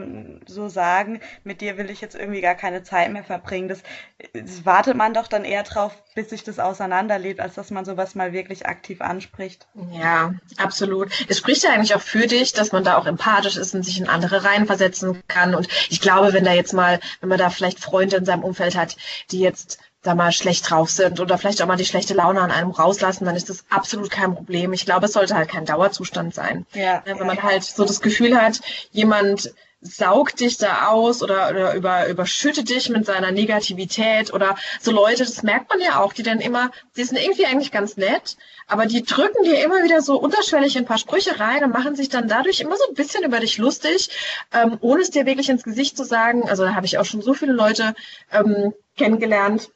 so 0.47 0.69
sagen, 0.69 1.21
mit 1.45 1.61
dir 1.61 1.79
will 1.79 1.89
ich 1.89 2.01
jetzt 2.01 2.17
irgendwie 2.17 2.41
gar 2.41 2.57
keine 2.57 2.83
Zeit 2.83 3.13
mehr 3.13 3.23
verbringen. 3.23 3.69
Das, 3.69 3.85
das 4.33 4.67
wartet 4.67 4.97
man 4.97 5.15
doch 5.15 5.29
dann 5.29 5.45
eher 5.45 5.63
drauf, 5.63 6.03
bis 6.17 6.31
sich 6.31 6.43
das 6.43 6.59
auseinanderlebt, 6.59 7.39
als 7.39 7.55
dass 7.55 7.71
man 7.71 7.85
sowas 7.85 8.17
mal 8.17 8.33
wirklich 8.33 8.67
aktiv 8.67 9.01
anspricht. 9.03 9.69
Ja, 9.93 10.35
absolut. 10.57 11.13
Es 11.29 11.39
spricht 11.39 11.63
ja 11.63 11.71
eigentlich 11.71 11.95
auch 11.95 12.03
für 12.03 12.27
dich, 12.27 12.53
dass 12.53 12.73
man 12.73 12.83
da 12.83 12.99
auch 12.99 13.07
empathisch 13.07 13.57
ist 13.57 13.73
und 13.77 13.85
sich 13.85 14.01
in 14.01 14.09
andere 14.09 14.43
reinversetzen 14.43 15.23
kann. 15.29 15.55
Und 15.55 15.69
ich 15.89 16.01
glaube, 16.01 16.33
wenn 16.33 16.45
da 16.45 16.53
jetzt 16.53 16.75
mal, 16.75 16.99
wenn 17.21 17.29
man 17.29 17.39
da 17.39 17.51
vielleicht 17.51 17.79
Freunde 17.79 18.17
in 18.17 18.25
seinem 18.25 18.43
Umfeld 18.43 18.75
hat, 18.75 18.97
die 19.31 19.39
jetzt 19.39 19.79
da 20.09 20.15
mal 20.15 20.33
schlecht 20.33 20.69
drauf 20.69 20.91
sind 20.91 21.21
oder 21.21 21.39
vielleicht 21.39 21.63
auch 21.63 21.67
mal 21.67 21.77
die 21.77 21.85
schlechte 21.85 22.15
Laune 22.15 22.41
an 22.41 22.51
einem 22.51 22.71
rauslassen, 22.71 23.25
dann 23.25 23.37
ist 23.37 23.51
das 23.51 23.65
absolut 23.71 24.11
kein 24.11 24.35
Problem. 24.35 24.73
Ich 24.73 24.85
glaube, 24.85 25.07
es 25.07 25.13
sollte 25.13 25.35
halt 25.35 25.49
kein 25.49 25.67
Dauerzustand 25.67 26.35
sein. 26.35 26.67
Ja. 26.75 27.03
Wenn 27.05 27.19
man 27.19 27.43
halt 27.43 27.63
so 27.63 27.85
das 27.85 28.01
Gefühl 28.01 28.41
hat, 28.41 28.61
jemand 28.91 29.53
saugt 29.81 30.41
dich 30.41 30.59
da 30.59 30.89
aus 30.89 31.23
oder, 31.23 31.51
oder 31.51 31.75
über, 31.75 32.09
überschüttet 32.09 32.69
dich 32.69 32.89
mit 32.89 33.07
seiner 33.07 33.31
Negativität 33.31 34.33
oder 34.33 34.57
so 34.81 34.91
Leute, 34.91 35.25
das 35.25 35.43
merkt 35.45 35.71
man 35.71 35.81
ja 35.81 36.01
auch, 36.01 36.13
die 36.13 36.25
dann 36.25 36.41
immer, 36.41 36.73
die 36.97 37.05
sind 37.05 37.19
irgendwie 37.19 37.47
eigentlich 37.47 37.71
ganz 37.71 37.97
nett, 37.97 38.37
aber 38.67 38.87
die 38.87 39.05
drücken 39.05 39.45
dir 39.45 39.63
immer 39.63 39.85
wieder 39.85 40.03
so 40.03 40.19
unterschwellig 40.19 40.77
ein 40.77 40.85
paar 40.85 40.99
Sprüche 40.99 41.39
rein 41.39 41.63
und 41.63 41.73
machen 41.73 41.95
sich 41.95 42.09
dann 42.09 42.27
dadurch 42.27 42.61
immer 42.61 42.77
so 42.77 42.89
ein 42.89 42.95
bisschen 42.95 43.23
über 43.23 43.39
dich 43.39 43.59
lustig, 43.59 44.11
ähm, 44.53 44.79
ohne 44.81 45.03
es 45.03 45.11
dir 45.11 45.27
wirklich 45.27 45.49
ins 45.49 45.63
Gesicht 45.63 45.97
zu 45.97 46.05
sagen. 46.05 46.49
Also 46.49 46.65
da 46.65 46.75
habe 46.75 46.87
ich 46.87 46.99
auch 46.99 47.05
schon 47.05 47.23
so 47.23 47.35
viele 47.35 47.53
Leute 47.53 47.95
ähm, 48.33 48.75
kennengelernt, 48.97 49.71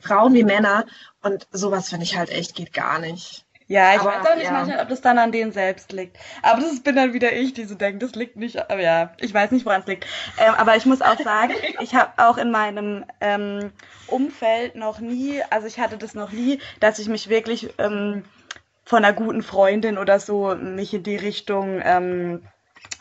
Frauen 0.00 0.34
wie 0.34 0.44
Männer. 0.44 0.86
Und 1.22 1.46
sowas 1.50 1.88
finde 1.88 2.04
ich 2.04 2.16
halt 2.16 2.30
echt 2.30 2.54
geht 2.54 2.72
gar 2.72 2.98
nicht. 2.98 3.44
Ja, 3.68 3.94
ich 3.94 4.00
aber, 4.00 4.12
weiß 4.12 4.26
auch 4.26 4.34
nicht 4.34 4.44
ja. 4.46 4.52
manchmal, 4.52 4.80
ob 4.80 4.88
das 4.88 5.02
dann 5.02 5.18
an 5.18 5.30
denen 5.30 5.52
selbst 5.52 5.92
liegt. 5.92 6.16
Aber 6.42 6.62
das 6.62 6.80
bin 6.80 6.96
dann 6.96 7.12
wieder 7.12 7.34
ich, 7.34 7.52
die 7.52 7.64
so 7.64 7.74
denkt, 7.74 8.02
das 8.02 8.14
liegt 8.14 8.36
nicht, 8.36 8.58
aber 8.70 8.80
ja, 8.80 9.12
ich 9.18 9.32
weiß 9.32 9.50
nicht, 9.50 9.66
woran 9.66 9.82
es 9.82 9.86
liegt. 9.86 10.06
Ähm, 10.38 10.54
aber 10.56 10.76
ich 10.76 10.86
muss 10.86 11.02
auch 11.02 11.18
sagen, 11.18 11.52
ich 11.80 11.94
habe 11.94 12.12
auch 12.16 12.38
in 12.38 12.50
meinem 12.50 13.04
ähm, 13.20 13.70
Umfeld 14.06 14.74
noch 14.74 15.00
nie, 15.00 15.42
also 15.50 15.66
ich 15.66 15.78
hatte 15.78 15.98
das 15.98 16.14
noch 16.14 16.32
nie, 16.32 16.60
dass 16.80 16.98
ich 16.98 17.08
mich 17.08 17.28
wirklich 17.28 17.68
ähm, 17.76 18.24
von 18.84 19.04
einer 19.04 19.12
guten 19.12 19.42
Freundin 19.42 19.98
oder 19.98 20.18
so 20.18 20.54
mich 20.54 20.94
in 20.94 21.02
die 21.02 21.16
Richtung 21.16 21.82
ähm, 21.84 22.42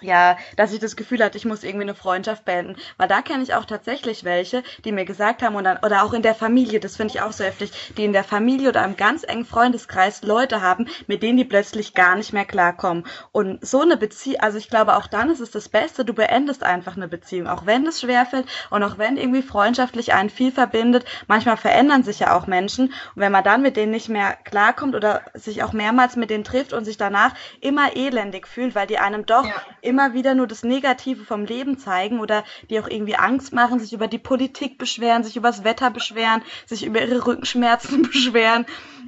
ja, 0.01 0.37
dass 0.55 0.73
ich 0.73 0.79
das 0.79 0.95
Gefühl 0.95 1.23
hatte, 1.23 1.37
ich 1.37 1.45
muss 1.45 1.63
irgendwie 1.63 1.83
eine 1.83 1.95
Freundschaft 1.95 2.45
beenden. 2.45 2.75
Weil 2.97 3.07
da 3.07 3.21
kenne 3.21 3.43
ich 3.43 3.55
auch 3.55 3.65
tatsächlich 3.65 4.23
welche, 4.23 4.63
die 4.85 4.91
mir 4.91 5.05
gesagt 5.05 5.41
haben, 5.41 5.55
und 5.55 5.63
dann, 5.63 5.77
oder 5.77 6.03
auch 6.03 6.13
in 6.13 6.21
der 6.21 6.35
Familie, 6.35 6.79
das 6.79 6.97
finde 6.97 7.15
ich 7.15 7.21
auch 7.21 7.31
so 7.31 7.43
heftig, 7.43 7.71
die 7.97 8.05
in 8.05 8.13
der 8.13 8.23
Familie 8.23 8.69
oder 8.69 8.83
einem 8.83 8.95
ganz 8.95 9.23
engen 9.23 9.45
Freundeskreis 9.45 10.21
Leute 10.21 10.61
haben, 10.61 10.87
mit 11.07 11.23
denen 11.23 11.37
die 11.37 11.45
plötzlich 11.45 11.93
gar 11.93 12.15
nicht 12.15 12.31
mehr 12.31 12.45
klarkommen. 12.45 13.05
Und 13.31 13.65
so 13.65 13.81
eine 13.81 13.97
Beziehung, 13.97 14.39
also 14.41 14.57
ich 14.57 14.69
glaube, 14.69 14.97
auch 14.97 15.07
dann 15.07 15.31
ist 15.31 15.39
es 15.39 15.51
das 15.51 15.69
Beste, 15.69 16.05
du 16.05 16.13
beendest 16.13 16.63
einfach 16.63 16.95
eine 16.95 17.07
Beziehung, 17.07 17.47
auch 17.47 17.65
wenn 17.65 17.87
es 17.87 18.01
schwerfällt 18.01 18.45
und 18.69 18.83
auch 18.83 18.97
wenn 18.97 19.17
irgendwie 19.17 19.41
freundschaftlich 19.41 20.13
einen 20.13 20.29
viel 20.29 20.51
verbindet. 20.51 21.05
Manchmal 21.27 21.57
verändern 21.57 22.03
sich 22.03 22.19
ja 22.19 22.37
auch 22.37 22.45
Menschen. 22.45 22.87
Und 22.87 22.93
wenn 23.15 23.31
man 23.31 23.43
dann 23.43 23.63
mit 23.63 23.77
denen 23.77 23.91
nicht 23.91 24.09
mehr 24.09 24.37
klarkommt 24.43 24.95
oder 24.95 25.23
sich 25.33 25.63
auch 25.63 25.73
mehrmals 25.73 26.15
mit 26.15 26.29
denen 26.29 26.43
trifft 26.43 26.73
und 26.73 26.85
sich 26.85 26.97
danach 26.97 27.33
immer 27.61 27.95
elendig 27.95 28.47
fühlt, 28.47 28.75
weil 28.75 28.85
die 28.85 28.99
einem 28.99 29.25
doch 29.25 29.45
ja 29.45 29.53
immer 29.81 30.13
wieder 30.13 30.35
nur 30.35 30.47
das 30.47 30.63
Negative 30.63 31.23
vom 31.23 31.45
Leben 31.45 31.77
zeigen 31.77 32.19
oder 32.19 32.43
die 32.69 32.79
auch 32.79 32.87
irgendwie 32.87 33.15
Angst 33.15 33.53
machen, 33.53 33.79
sich 33.79 33.93
über 33.93 34.07
die 34.07 34.19
Politik 34.19 34.77
beschweren, 34.77 35.23
sich 35.23 35.37
über 35.37 35.49
das 35.49 35.63
Wetter 35.63 35.89
beschweren, 35.91 36.41
sich 36.65 36.85
über 36.85 37.01
ihre 37.01 37.25
Rückenschmerzen 37.25 38.01
beschweren. 38.11 38.65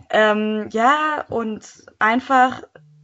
Ähm, 0.09 0.69
ja, 0.71 1.25
und 1.29 1.65
einfach 1.99 2.61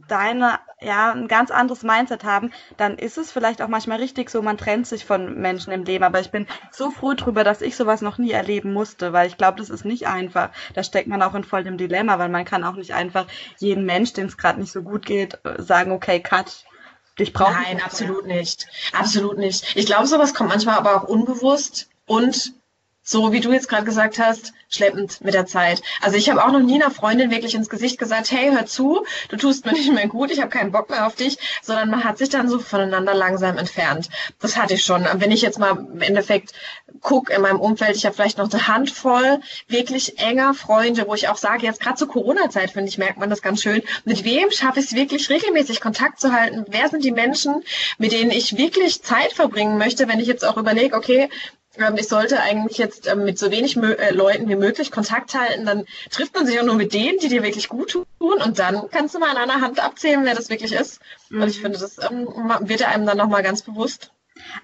deine, 0.08 0.58
ja, 0.80 1.12
ein 1.12 1.28
ganz 1.28 1.50
anderes 1.50 1.82
Mindset 1.82 2.24
haben, 2.24 2.52
dann 2.76 2.98
ist 2.98 3.18
es 3.18 3.32
vielleicht 3.32 3.62
auch 3.62 3.68
manchmal 3.68 3.98
richtig 3.98 4.30
so, 4.30 4.42
man 4.42 4.58
trennt 4.58 4.86
sich 4.86 5.04
von 5.04 5.40
Menschen 5.40 5.72
im 5.72 5.84
Leben. 5.84 6.04
Aber 6.04 6.20
ich 6.20 6.30
bin 6.30 6.46
so 6.70 6.90
froh 6.90 7.14
drüber, 7.14 7.44
dass 7.44 7.62
ich 7.62 7.76
sowas 7.76 8.02
noch 8.02 8.18
nie 8.18 8.30
erleben 8.30 8.72
musste, 8.72 9.12
weil 9.12 9.26
ich 9.26 9.36
glaube, 9.36 9.58
das 9.58 9.70
ist 9.70 9.84
nicht 9.84 10.06
einfach. 10.06 10.50
Da 10.74 10.82
steckt 10.82 11.08
man 11.08 11.22
auch 11.22 11.34
in 11.34 11.44
vollem 11.44 11.78
Dilemma, 11.78 12.18
weil 12.18 12.28
man 12.28 12.44
kann 12.44 12.64
auch 12.64 12.74
nicht 12.76 12.94
einfach 12.94 13.26
jeden 13.58 13.84
Mensch, 13.84 14.12
dem 14.12 14.26
es 14.26 14.36
gerade 14.36 14.60
nicht 14.60 14.72
so 14.72 14.82
gut 14.82 15.06
geht, 15.06 15.38
sagen, 15.58 15.92
okay, 15.92 16.20
cut, 16.20 16.65
Dich 17.18 17.32
braucht 17.32 17.52
Nein, 17.52 17.80
absolut 17.82 18.26
nicht. 18.26 18.66
Absolut 18.92 19.38
nicht. 19.38 19.74
Ich 19.74 19.86
glaube, 19.86 20.06
sowas 20.06 20.34
kommt 20.34 20.50
manchmal 20.50 20.76
aber 20.76 20.96
auch 20.96 21.08
unbewusst 21.08 21.88
und 22.06 22.52
so 23.06 23.32
wie 23.32 23.40
du 23.40 23.52
jetzt 23.52 23.68
gerade 23.68 23.84
gesagt 23.84 24.18
hast, 24.18 24.52
schleppend 24.68 25.20
mit 25.20 25.32
der 25.32 25.46
Zeit. 25.46 25.80
Also 26.02 26.16
ich 26.16 26.28
habe 26.28 26.44
auch 26.44 26.50
noch 26.50 26.60
nie 26.60 26.74
einer 26.74 26.90
Freundin 26.90 27.30
wirklich 27.30 27.54
ins 27.54 27.68
Gesicht 27.68 27.98
gesagt, 27.98 28.32
hey, 28.32 28.50
hör 28.50 28.66
zu, 28.66 29.06
du 29.28 29.36
tust 29.36 29.64
mir 29.64 29.72
nicht 29.72 29.92
mehr 29.92 30.08
gut, 30.08 30.32
ich 30.32 30.40
habe 30.40 30.50
keinen 30.50 30.72
Bock 30.72 30.90
mehr 30.90 31.06
auf 31.06 31.14
dich, 31.14 31.38
sondern 31.62 31.88
man 31.88 32.02
hat 32.02 32.18
sich 32.18 32.30
dann 32.30 32.48
so 32.48 32.58
voneinander 32.58 33.14
langsam 33.14 33.58
entfernt. 33.58 34.08
Das 34.40 34.56
hatte 34.56 34.74
ich 34.74 34.84
schon. 34.84 35.06
Wenn 35.14 35.30
ich 35.30 35.40
jetzt 35.40 35.60
mal 35.60 35.70
im 35.70 36.02
Endeffekt 36.02 36.52
gucke 37.00 37.32
in 37.32 37.42
meinem 37.42 37.60
Umfeld, 37.60 37.96
ich 37.96 38.04
habe 38.04 38.16
vielleicht 38.16 38.38
noch 38.38 38.52
eine 38.52 38.66
Handvoll 38.66 39.40
wirklich 39.68 40.18
enger 40.18 40.52
Freunde, 40.54 41.06
wo 41.06 41.14
ich 41.14 41.28
auch 41.28 41.36
sage, 41.36 41.64
jetzt 41.64 41.80
gerade 41.80 41.96
zur 41.96 42.08
Corona-Zeit, 42.08 42.72
finde 42.72 42.88
ich, 42.88 42.98
merkt 42.98 43.18
man 43.18 43.30
das 43.30 43.40
ganz 43.40 43.62
schön, 43.62 43.82
mit 44.04 44.24
wem 44.24 44.50
schaffe 44.50 44.80
ich 44.80 44.86
es 44.86 44.94
wirklich 44.94 45.30
regelmäßig 45.30 45.80
Kontakt 45.80 46.18
zu 46.18 46.32
halten? 46.32 46.64
Wer 46.68 46.88
sind 46.88 47.04
die 47.04 47.12
Menschen, 47.12 47.62
mit 47.98 48.10
denen 48.10 48.32
ich 48.32 48.56
wirklich 48.56 49.02
Zeit 49.02 49.32
verbringen 49.32 49.78
möchte, 49.78 50.08
wenn 50.08 50.18
ich 50.18 50.26
jetzt 50.26 50.44
auch 50.44 50.56
überlege, 50.56 50.96
okay, 50.96 51.28
ich 51.96 52.08
sollte 52.08 52.40
eigentlich 52.40 52.78
jetzt 52.78 53.06
ähm, 53.06 53.24
mit 53.24 53.38
so 53.38 53.50
wenig 53.50 53.76
äh, 53.76 54.12
Leuten 54.12 54.48
wie 54.48 54.56
möglich 54.56 54.90
Kontakt 54.90 55.34
halten, 55.34 55.66
dann 55.66 55.84
trifft 56.10 56.34
man 56.34 56.46
sich 56.46 56.58
auch 56.60 56.64
nur 56.64 56.74
mit 56.74 56.92
denen, 56.92 57.18
die 57.18 57.28
dir 57.28 57.42
wirklich 57.42 57.68
gut 57.68 57.90
tun 57.90 58.06
und 58.18 58.58
dann 58.58 58.88
kannst 58.90 59.14
du 59.14 59.18
mal 59.18 59.30
an 59.30 59.50
einer 59.50 59.60
Hand 59.60 59.82
abzählen, 59.82 60.24
wer 60.24 60.34
das 60.34 60.50
wirklich 60.50 60.72
ist. 60.72 61.00
Mhm. 61.28 61.42
Und 61.42 61.48
ich 61.48 61.60
finde, 61.60 61.78
das 61.78 61.98
ähm, 61.98 62.26
wird 62.60 62.86
einem 62.86 63.06
dann 63.06 63.18
nochmal 63.18 63.42
ganz 63.42 63.62
bewusst. 63.62 64.10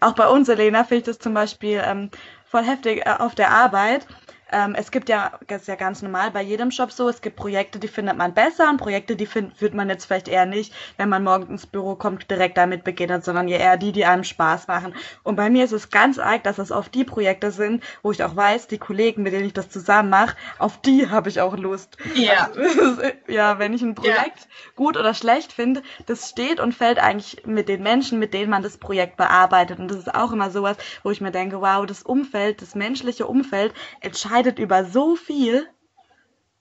Auch 0.00 0.14
bei 0.14 0.28
uns, 0.28 0.48
Elena, 0.48 0.84
finde 0.84 0.98
ich 0.98 1.04
das 1.04 1.18
zum 1.18 1.34
Beispiel 1.34 1.82
ähm, 1.84 2.10
voll 2.44 2.64
heftig 2.64 3.06
äh, 3.06 3.14
auf 3.18 3.34
der 3.34 3.50
Arbeit. 3.50 4.06
Ähm, 4.52 4.74
es 4.74 4.90
gibt 4.90 5.08
ja, 5.08 5.32
das 5.48 5.62
ist 5.62 5.68
ja 5.68 5.76
ganz 5.76 6.02
normal 6.02 6.30
bei 6.30 6.42
jedem 6.42 6.68
Job 6.68 6.92
so, 6.92 7.08
es 7.08 7.22
gibt 7.22 7.36
Projekte, 7.36 7.78
die 7.78 7.88
findet 7.88 8.16
man 8.18 8.34
besser 8.34 8.68
und 8.68 8.76
Projekte, 8.76 9.16
die 9.16 9.26
find, 9.26 9.60
wird 9.60 9.72
man 9.72 9.88
jetzt 9.88 10.04
vielleicht 10.04 10.28
eher 10.28 10.44
nicht, 10.44 10.74
wenn 10.98 11.08
man 11.08 11.24
morgen 11.24 11.48
ins 11.48 11.66
Büro 11.66 11.94
kommt, 11.94 12.30
direkt 12.30 12.58
damit 12.58 12.84
beginnt, 12.84 13.24
sondern 13.24 13.48
eher 13.48 13.78
die, 13.78 13.92
die 13.92 14.04
einem 14.04 14.24
Spaß 14.24 14.68
machen. 14.68 14.94
Und 15.22 15.36
bei 15.36 15.48
mir 15.48 15.64
ist 15.64 15.72
es 15.72 15.90
ganz 15.90 16.18
arg, 16.18 16.44
dass 16.44 16.58
es 16.58 16.70
oft 16.70 16.94
die 16.94 17.04
Projekte 17.04 17.50
sind, 17.50 17.82
wo 18.02 18.12
ich 18.12 18.22
auch 18.22 18.36
weiß, 18.36 18.66
die 18.66 18.78
Kollegen, 18.78 19.22
mit 19.22 19.32
denen 19.32 19.46
ich 19.46 19.54
das 19.54 19.70
zusammen 19.70 20.10
mache, 20.10 20.36
auf 20.58 20.80
die 20.82 21.08
habe 21.08 21.30
ich 21.30 21.40
auch 21.40 21.56
Lust. 21.56 21.96
Ja. 22.14 22.50
Also, 22.54 23.02
ja, 23.28 23.58
wenn 23.58 23.72
ich 23.72 23.82
ein 23.82 23.94
Projekt 23.94 24.40
ja. 24.40 24.72
gut 24.76 24.96
oder 24.96 25.14
schlecht 25.14 25.52
finde, 25.52 25.82
das 26.06 26.28
steht 26.28 26.60
und 26.60 26.74
fällt 26.74 26.98
eigentlich 26.98 27.46
mit 27.46 27.68
den 27.68 27.82
Menschen, 27.82 28.18
mit 28.18 28.34
denen 28.34 28.50
man 28.50 28.62
das 28.62 28.76
Projekt 28.76 29.16
bearbeitet. 29.16 29.78
Und 29.78 29.88
das 29.88 29.98
ist 29.98 30.14
auch 30.14 30.32
immer 30.32 30.50
sowas, 30.50 30.76
wo 31.02 31.10
ich 31.10 31.20
mir 31.20 31.30
denke, 31.32 31.60
wow, 31.60 31.86
das 31.86 32.02
Umfeld, 32.02 32.60
das 32.60 32.74
menschliche 32.74 33.26
Umfeld 33.26 33.72
entscheidet 34.00 34.41
entscheidet 34.42 34.58
über 34.58 34.84
so 34.84 35.16
viel. 35.16 35.66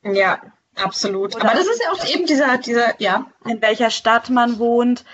Ja, 0.04 0.42
absolut. 0.76 1.36
Oder 1.36 1.46
Aber 1.46 1.56
das 1.56 1.68
ist 1.68 1.82
ja 1.84 1.92
auch 1.92 2.06
eben 2.08 2.26
dieser, 2.26 2.58
dieser, 2.58 3.00
ja. 3.02 3.28
In 3.46 3.62
welcher 3.62 3.90
Stadt 3.90 4.30
man 4.30 4.60
wohnt. 4.60 5.06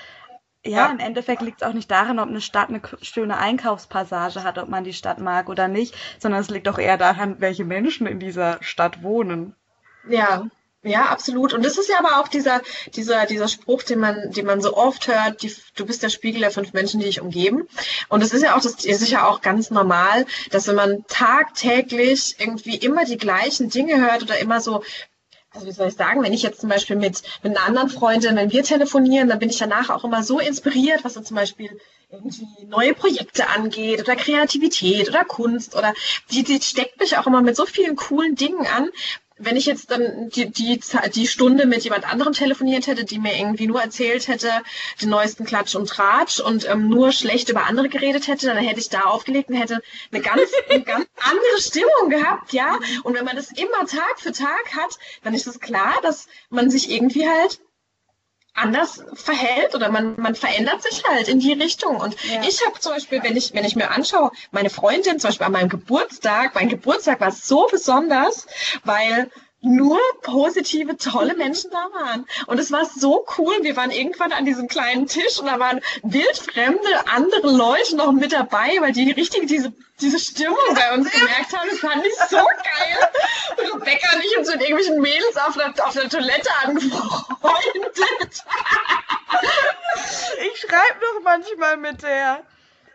Ja, 0.65 0.87
ja. 0.87 0.91
im 0.91 0.99
Endeffekt 0.99 1.41
liegt 1.41 1.61
es 1.61 1.67
auch 1.67 1.73
nicht 1.73 1.89
daran, 1.89 2.19
ob 2.19 2.27
eine 2.27 2.41
Stadt 2.41 2.69
eine 2.69 2.81
schöne 3.01 3.37
Einkaufspassage 3.37 4.43
hat, 4.43 4.57
ob 4.57 4.67
man 4.67 4.83
die 4.83 4.93
Stadt 4.93 5.19
mag 5.19 5.47
oder 5.47 5.67
nicht, 5.67 5.95
sondern 6.19 6.41
es 6.41 6.49
liegt 6.49 6.67
auch 6.67 6.77
eher 6.77 6.97
daran, 6.97 7.39
welche 7.39 7.63
Menschen 7.63 8.05
in 8.05 8.19
dieser 8.19 8.57
Stadt 8.61 9.01
wohnen. 9.01 9.55
Ja, 10.09 10.47
ja, 10.87 11.05
absolut. 11.05 11.53
Und 11.53 11.63
das 11.63 11.77
ist 11.77 11.89
ja 11.89 11.99
aber 11.99 12.19
auch 12.19 12.27
dieser, 12.27 12.61
dieser, 12.95 13.25
dieser 13.25 13.47
Spruch, 13.47 13.83
den 13.83 13.99
man, 13.99 14.31
den 14.31 14.45
man 14.45 14.61
so 14.61 14.75
oft 14.75 15.07
hört, 15.07 15.41
die, 15.43 15.53
du 15.75 15.85
bist 15.85 16.03
der 16.03 16.09
Spiegel 16.09 16.41
der 16.41 16.51
fünf 16.51 16.73
Menschen, 16.73 16.99
die 16.99 17.05
dich 17.05 17.21
umgeben. 17.21 17.67
Und 18.09 18.23
es 18.23 18.33
ist 18.33 18.43
ja 18.43 18.55
auch, 18.55 18.61
das 18.61 18.85
ist 18.85 19.09
ja 19.09 19.27
auch 19.27 19.41
ganz 19.41 19.69
normal, 19.69 20.25
dass 20.51 20.67
wenn 20.67 20.75
man 20.75 21.05
tagtäglich 21.07 22.35
irgendwie 22.39 22.75
immer 22.75 23.05
die 23.05 23.17
gleichen 23.17 23.69
Dinge 23.69 23.99
hört 23.99 24.23
oder 24.23 24.39
immer 24.39 24.61
so 24.61 24.83
also 25.53 25.65
wie 25.65 25.71
soll 25.71 25.87
ich 25.87 25.95
sagen, 25.95 26.21
wenn 26.21 26.33
ich 26.33 26.43
jetzt 26.43 26.61
zum 26.61 26.69
Beispiel 26.69 26.95
mit, 26.95 27.23
mit 27.41 27.57
einer 27.57 27.65
anderen 27.65 27.89
Freundin, 27.89 28.35
wenn 28.35 28.51
wir 28.51 28.63
telefonieren, 28.63 29.27
dann 29.27 29.39
bin 29.39 29.49
ich 29.49 29.57
danach 29.57 29.89
auch 29.89 30.03
immer 30.03 30.21
so 30.21 30.39
inspiriert, 30.39 31.03
was 31.03 31.15
so 31.15 31.21
zum 31.21 31.35
Beispiel 31.35 31.79
irgendwie 32.09 32.45
neue 32.67 32.93
Projekte 32.93 33.49
angeht 33.49 33.99
oder 33.99 34.15
Kreativität 34.15 35.09
oder 35.09 35.25
Kunst 35.25 35.75
oder 35.75 35.93
die, 36.31 36.43
die 36.43 36.61
steckt 36.61 36.99
mich 36.99 37.17
auch 37.17 37.27
immer 37.27 37.41
mit 37.41 37.55
so 37.55 37.65
vielen 37.65 37.95
coolen 37.95 38.35
Dingen 38.35 38.65
an, 38.67 38.89
wenn 39.39 39.55
ich 39.55 39.65
jetzt 39.65 39.91
dann 39.91 40.29
die, 40.29 40.49
die, 40.49 40.79
die 41.13 41.27
Stunde 41.27 41.65
mit 41.65 41.83
jemand 41.83 42.11
anderem 42.11 42.33
telefoniert 42.33 42.87
hätte, 42.87 43.05
die 43.05 43.19
mir 43.19 43.37
irgendwie 43.37 43.67
nur 43.67 43.81
erzählt 43.81 44.27
hätte, 44.27 44.51
den 45.01 45.09
neuesten 45.09 45.45
Klatsch 45.45 45.75
und 45.75 45.89
Tratsch 45.89 46.39
und 46.39 46.67
ähm, 46.69 46.89
nur 46.89 47.11
schlecht 47.11 47.49
über 47.49 47.65
andere 47.65 47.89
geredet 47.89 48.27
hätte, 48.27 48.47
dann 48.47 48.57
hätte 48.57 48.79
ich 48.79 48.89
da 48.89 49.01
aufgelegt 49.01 49.49
und 49.49 49.55
hätte 49.55 49.81
eine 50.11 50.21
ganz, 50.21 50.41
eine 50.69 50.83
ganz 50.83 51.07
andere 51.17 51.61
Stimmung 51.61 52.09
gehabt, 52.09 52.53
ja. 52.53 52.79
Und 53.03 53.13
wenn 53.13 53.25
man 53.25 53.35
das 53.35 53.51
immer 53.51 53.85
Tag 53.85 54.19
für 54.19 54.31
Tag 54.31 54.75
hat, 54.75 54.97
dann 55.23 55.33
ist 55.33 55.47
es 55.47 55.59
klar, 55.59 55.95
dass 56.01 56.27
man 56.49 56.69
sich 56.69 56.89
irgendwie 56.89 57.27
halt 57.27 57.59
anders 58.57 59.03
verhält 59.13 59.75
oder 59.75 59.89
man, 59.89 60.15
man 60.19 60.35
verändert 60.35 60.81
sich 60.81 61.03
halt 61.07 61.27
in 61.27 61.39
die 61.39 61.53
Richtung. 61.53 61.97
Und 61.97 62.15
ja. 62.23 62.41
ich 62.41 62.65
habe 62.65 62.79
zum 62.79 62.93
Beispiel, 62.93 63.21
wenn 63.23 63.37
ich, 63.37 63.53
wenn 63.53 63.63
ich 63.63 63.75
mir 63.75 63.91
anschaue, 63.91 64.31
meine 64.51 64.69
Freundin 64.69 65.19
zum 65.19 65.29
Beispiel 65.29 65.45
an 65.45 65.53
meinem 65.53 65.69
Geburtstag, 65.69 66.55
mein 66.55 66.67
Geburtstag 66.67 67.21
war 67.21 67.31
so 67.31 67.67
besonders, 67.69 68.47
weil 68.83 69.29
nur 69.61 69.99
positive, 70.21 70.97
tolle 70.97 71.35
Menschen 71.35 71.71
da 71.71 71.89
waren. 71.93 72.27
Und 72.45 72.59
es 72.59 72.71
war 72.71 72.85
so 72.85 73.25
cool. 73.37 73.55
Wir 73.61 73.75
waren 73.75 73.91
irgendwann 73.91 74.31
an 74.31 74.45
diesem 74.45 74.67
kleinen 74.67 75.07
Tisch 75.07 75.39
und 75.39 75.47
da 75.47 75.59
waren 75.59 75.81
wildfremde 76.03 77.07
andere 77.07 77.51
Leute 77.51 77.95
noch 77.95 78.11
mit 78.11 78.31
dabei, 78.31 78.77
weil 78.79 78.93
die 78.93 79.11
richtig 79.11 79.47
diese, 79.47 79.73
diese 79.99 80.19
Stimmung 80.19 80.57
bei 80.75 80.93
uns 80.93 81.11
gemerkt 81.11 81.57
haben. 81.57 81.69
Das 81.69 81.79
fand 81.79 82.05
ich 82.05 82.13
so 82.29 82.37
geil. 82.37 83.09
Und 83.57 83.81
Rebecca 83.81 84.15
und 84.15 84.23
ich 84.23 84.37
uns 84.37 84.49
mit 84.49 84.61
irgendwelchen 84.61 85.01
Mädels 85.01 85.37
auf 85.37 85.55
der, 85.57 85.73
auf 85.85 85.93
der 85.93 86.09
Toilette 86.09 86.49
angefreundet. 86.63 88.43
Ich 90.53 90.61
schreibe 90.61 90.99
noch 91.01 91.23
manchmal 91.23 91.77
mit 91.77 92.03
der. 92.03 92.43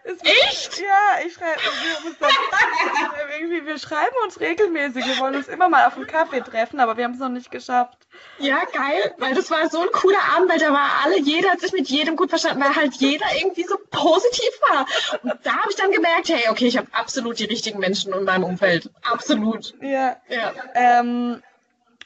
Echt? 0.04 0.80
Ja, 0.80 1.24
ich 1.24 1.34
schreibe. 1.34 1.60
Wir, 1.60 3.38
irgendwie, 3.38 3.66
wir 3.66 3.78
schreiben 3.78 4.14
uns 4.24 4.40
regelmäßig. 4.40 5.06
Wir 5.06 5.18
wollen 5.18 5.36
uns 5.36 5.48
immer 5.48 5.68
mal 5.68 5.86
auf 5.86 5.96
einen 5.96 6.06
Kaffee 6.06 6.40
treffen, 6.40 6.80
aber 6.80 6.96
wir 6.96 7.04
haben 7.04 7.12
es 7.12 7.20
noch 7.20 7.28
nicht 7.28 7.50
geschafft. 7.50 7.98
Ja, 8.38 8.64
geil, 8.72 9.14
weil 9.18 9.34
das 9.34 9.50
war 9.50 9.68
so 9.70 9.80
ein 9.80 9.88
cooler 9.92 10.18
Abend, 10.36 10.50
weil 10.50 10.58
da 10.58 10.72
war 10.72 10.90
alle, 11.04 11.18
jeder 11.20 11.50
hat 11.50 11.60
sich 11.60 11.72
mit 11.72 11.88
jedem 11.88 12.16
gut 12.16 12.30
verstanden, 12.30 12.62
weil 12.62 12.74
halt 12.74 12.94
jeder 12.94 13.26
irgendwie 13.36 13.64
so 13.64 13.76
positiv 13.90 14.50
war. 14.68 14.86
Und 15.22 15.34
da 15.44 15.52
habe 15.58 15.70
ich 15.70 15.76
dann 15.76 15.92
gemerkt, 15.92 16.28
hey, 16.28 16.48
okay, 16.50 16.66
ich 16.66 16.76
habe 16.76 16.88
absolut 16.92 17.38
die 17.38 17.44
richtigen 17.44 17.78
Menschen 17.78 18.12
in 18.12 18.24
meinem 18.24 18.44
Umfeld. 18.44 18.90
Absolut. 19.02 19.74
Ja. 19.80 20.16
ja. 20.28 20.52
Ähm, 20.74 21.42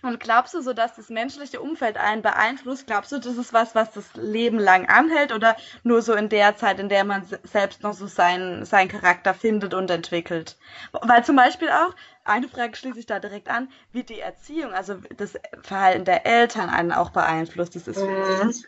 und 0.03 0.21
glaubst 0.21 0.55
du 0.55 0.61
so, 0.61 0.73
dass 0.73 0.95
das 0.95 1.09
menschliche 1.09 1.61
Umfeld 1.61 1.97
einen 1.97 2.23
beeinflusst? 2.23 2.87
Glaubst 2.87 3.13
du, 3.13 3.19
das 3.19 3.37
ist 3.37 3.53
was, 3.53 3.75
was 3.75 3.91
das 3.93 4.15
Leben 4.15 4.59
lang 4.59 4.89
anhält 4.89 5.33
oder 5.33 5.57
nur 5.83 6.03
so 6.03 6.15
in 6.15 6.29
der 6.29 6.57
Zeit, 6.57 6.79
in 6.79 6.89
der 6.89 7.05
man 7.05 7.25
selbst 7.45 7.83
noch 7.83 7.95
so 7.95 8.07
seinen, 8.07 8.65
seinen 8.65 8.89
Charakter 8.89 9.35
findet 9.35 9.75
und 9.75 9.91
entwickelt? 9.91 10.57
Weil 10.93 11.25
zum 11.25 11.37
Beispiel 11.37 11.71
auch, 11.71 11.95
eine 12.25 12.49
Frage 12.49 12.77
schließe 12.77 12.99
ich 12.99 13.07
da 13.07 13.21
direkt 13.21 13.49
an, 13.49 13.69
wie 13.93 14.03
die 14.03 14.21
Erziehung, 14.21 14.73
also 14.73 14.97
das 15.17 15.35
Verhalten 15.63 16.05
der 16.05 16.27
Eltern 16.27 16.69
einen 16.69 16.93
auch 16.93 17.11
beeinflusst. 17.11 17.77
Das 17.77 17.89
ist, 17.89 17.99
mhm. 17.99 18.25
das 18.43 18.65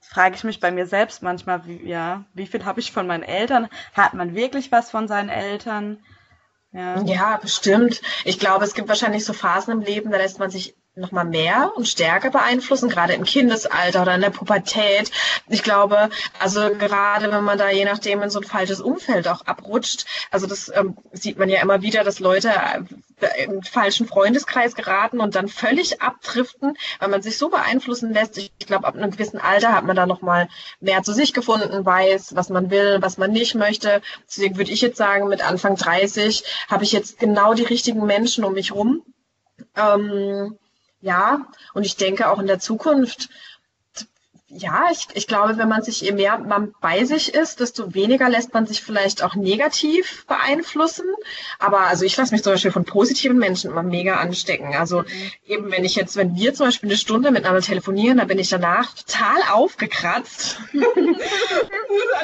frage 0.00 0.36
ich 0.36 0.44
mich 0.44 0.60
bei 0.60 0.70
mir 0.70 0.86
selbst 0.86 1.22
manchmal, 1.22 1.66
wie, 1.66 1.86
ja, 1.86 2.24
wie 2.34 2.46
viel 2.46 2.64
habe 2.64 2.80
ich 2.80 2.92
von 2.92 3.06
meinen 3.06 3.22
Eltern? 3.22 3.68
Hat 3.94 4.14
man 4.14 4.34
wirklich 4.34 4.72
was 4.72 4.90
von 4.90 5.08
seinen 5.08 5.28
Eltern? 5.28 6.02
Ja. 6.72 7.02
ja, 7.02 7.36
bestimmt. 7.36 8.00
Ich 8.24 8.38
glaube, 8.38 8.64
es 8.64 8.74
gibt 8.74 8.88
wahrscheinlich 8.88 9.24
so 9.24 9.32
Phasen 9.32 9.72
im 9.72 9.80
Leben, 9.80 10.10
da 10.10 10.18
lässt 10.18 10.38
man 10.38 10.50
sich 10.50 10.76
noch 11.00 11.12
mal 11.12 11.24
mehr 11.24 11.72
und 11.76 11.88
stärker 11.88 12.30
beeinflussen, 12.30 12.88
gerade 12.88 13.14
im 13.14 13.24
Kindesalter 13.24 14.02
oder 14.02 14.14
in 14.14 14.20
der 14.20 14.30
Pubertät. 14.30 15.10
Ich 15.48 15.62
glaube, 15.62 16.10
also 16.38 16.70
gerade 16.74 17.32
wenn 17.32 17.44
man 17.44 17.58
da 17.58 17.70
je 17.70 17.84
nachdem 17.84 18.22
in 18.22 18.30
so 18.30 18.40
ein 18.40 18.44
falsches 18.44 18.80
Umfeld 18.80 19.26
auch 19.28 19.42
abrutscht, 19.46 20.06
also 20.30 20.46
das 20.46 20.70
ähm, 20.74 20.96
sieht 21.12 21.38
man 21.38 21.48
ja 21.48 21.60
immer 21.60 21.82
wieder, 21.82 22.04
dass 22.04 22.20
Leute 22.20 22.50
äh, 23.20 23.44
im 23.44 23.62
falschen 23.62 24.06
Freundeskreis 24.06 24.74
geraten 24.74 25.20
und 25.20 25.34
dann 25.34 25.48
völlig 25.48 26.00
abdriften, 26.02 26.76
weil 26.98 27.08
man 27.08 27.22
sich 27.22 27.38
so 27.38 27.48
beeinflussen 27.48 28.12
lässt. 28.12 28.38
Ich 28.38 28.52
glaube, 28.58 28.86
ab 28.86 28.94
einem 28.94 29.10
gewissen 29.10 29.40
Alter 29.40 29.72
hat 29.72 29.84
man 29.84 29.96
da 29.96 30.06
noch 30.06 30.22
mal 30.22 30.48
mehr 30.80 31.02
zu 31.02 31.12
sich 31.12 31.32
gefunden, 31.32 31.84
weiß, 31.84 32.34
was 32.36 32.48
man 32.50 32.70
will, 32.70 32.98
was 33.00 33.18
man 33.18 33.32
nicht 33.32 33.54
möchte. 33.54 34.02
Deswegen 34.26 34.56
würde 34.56 34.72
ich 34.72 34.80
jetzt 34.80 34.98
sagen, 34.98 35.28
mit 35.28 35.46
Anfang 35.46 35.76
30 35.76 36.44
habe 36.68 36.84
ich 36.84 36.92
jetzt 36.92 37.18
genau 37.18 37.54
die 37.54 37.64
richtigen 37.64 38.04
Menschen 38.04 38.44
um 38.44 38.54
mich 38.54 38.72
rum. 38.72 39.02
Ähm, 39.76 40.58
ja, 41.00 41.46
und 41.74 41.84
ich 41.84 41.96
denke 41.96 42.28
auch 42.28 42.38
in 42.38 42.46
der 42.46 42.58
Zukunft, 42.58 43.28
ja, 44.52 44.86
ich, 44.90 45.06
ich 45.14 45.28
glaube, 45.28 45.58
wenn 45.58 45.68
man 45.68 45.82
sich, 45.82 46.00
je 46.00 46.10
mehr 46.10 46.36
man 46.38 46.74
bei 46.80 47.04
sich 47.04 47.34
ist, 47.34 47.60
desto 47.60 47.94
weniger 47.94 48.28
lässt 48.28 48.52
man 48.52 48.66
sich 48.66 48.82
vielleicht 48.82 49.22
auch 49.22 49.36
negativ 49.36 50.26
beeinflussen. 50.26 51.06
Aber 51.60 51.82
also 51.82 52.04
ich 52.04 52.16
lasse 52.16 52.34
mich 52.34 52.42
zum 52.42 52.54
Beispiel 52.54 52.72
von 52.72 52.84
positiven 52.84 53.38
Menschen 53.38 53.70
immer 53.70 53.84
mega 53.84 54.16
anstecken. 54.16 54.74
Also 54.74 55.02
mhm. 55.02 55.32
eben, 55.46 55.70
wenn 55.70 55.84
ich 55.84 55.94
jetzt, 55.94 56.16
wenn 56.16 56.34
wir 56.34 56.52
zum 56.52 56.66
Beispiel 56.66 56.88
eine 56.88 56.98
Stunde 56.98 57.30
miteinander 57.30 57.60
telefonieren, 57.60 58.18
dann 58.18 58.26
bin 58.26 58.40
ich 58.40 58.48
danach 58.48 58.92
total 58.92 59.40
aufgekratzt. 59.52 60.58
dann 60.72 61.16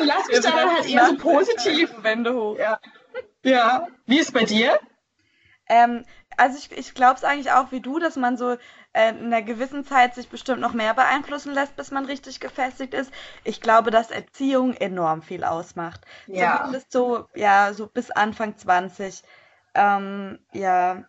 lass 0.05 0.27
mich 0.27 0.41
dann 0.41 0.75
halt 0.75 0.89
eher 0.89 1.11
so 1.11 1.17
positiv. 1.19 1.95
Wände 2.03 2.35
hoch. 2.35 2.59
Ja. 2.59 2.81
ja. 3.45 3.87
Wie 4.07 4.19
ist 4.19 4.33
bei 4.33 4.43
dir? 4.43 4.81
Ähm, 5.69 6.05
also 6.37 6.59
ich, 6.59 6.71
ich 6.77 6.95
glaube 6.95 7.15
es 7.15 7.25
eigentlich 7.25 7.53
auch 7.53 7.73
wie 7.73 7.81
du, 7.81 7.99
dass 7.99 8.17
man 8.17 8.37
so 8.37 8.57
äh, 8.93 9.11
in 9.11 9.27
einer 9.27 9.43
gewissen 9.43 9.85
Zeit 9.85 10.15
sich 10.15 10.29
bestimmt 10.29 10.61
noch 10.61 10.73
mehr 10.73 10.95
beeinflussen 10.95 11.53
lässt, 11.53 11.77
bis 11.77 11.91
man 11.91 12.05
richtig 12.07 12.41
gefestigt 12.41 12.95
ist. 12.95 13.13
Ich 13.45 13.61
glaube, 13.61 13.91
dass 13.91 14.11
Erziehung 14.11 14.75
enorm 14.75 15.23
viel 15.23 15.45
ausmacht. 15.45 16.01
Ja. 16.27 16.59
Zumindest 16.59 16.93
so, 16.93 17.29
ja, 17.35 17.73
so 17.73 17.87
bis 17.87 18.11
Anfang 18.11 18.57
20. 18.57 19.23
ähm, 19.75 20.39
ja, 20.53 21.05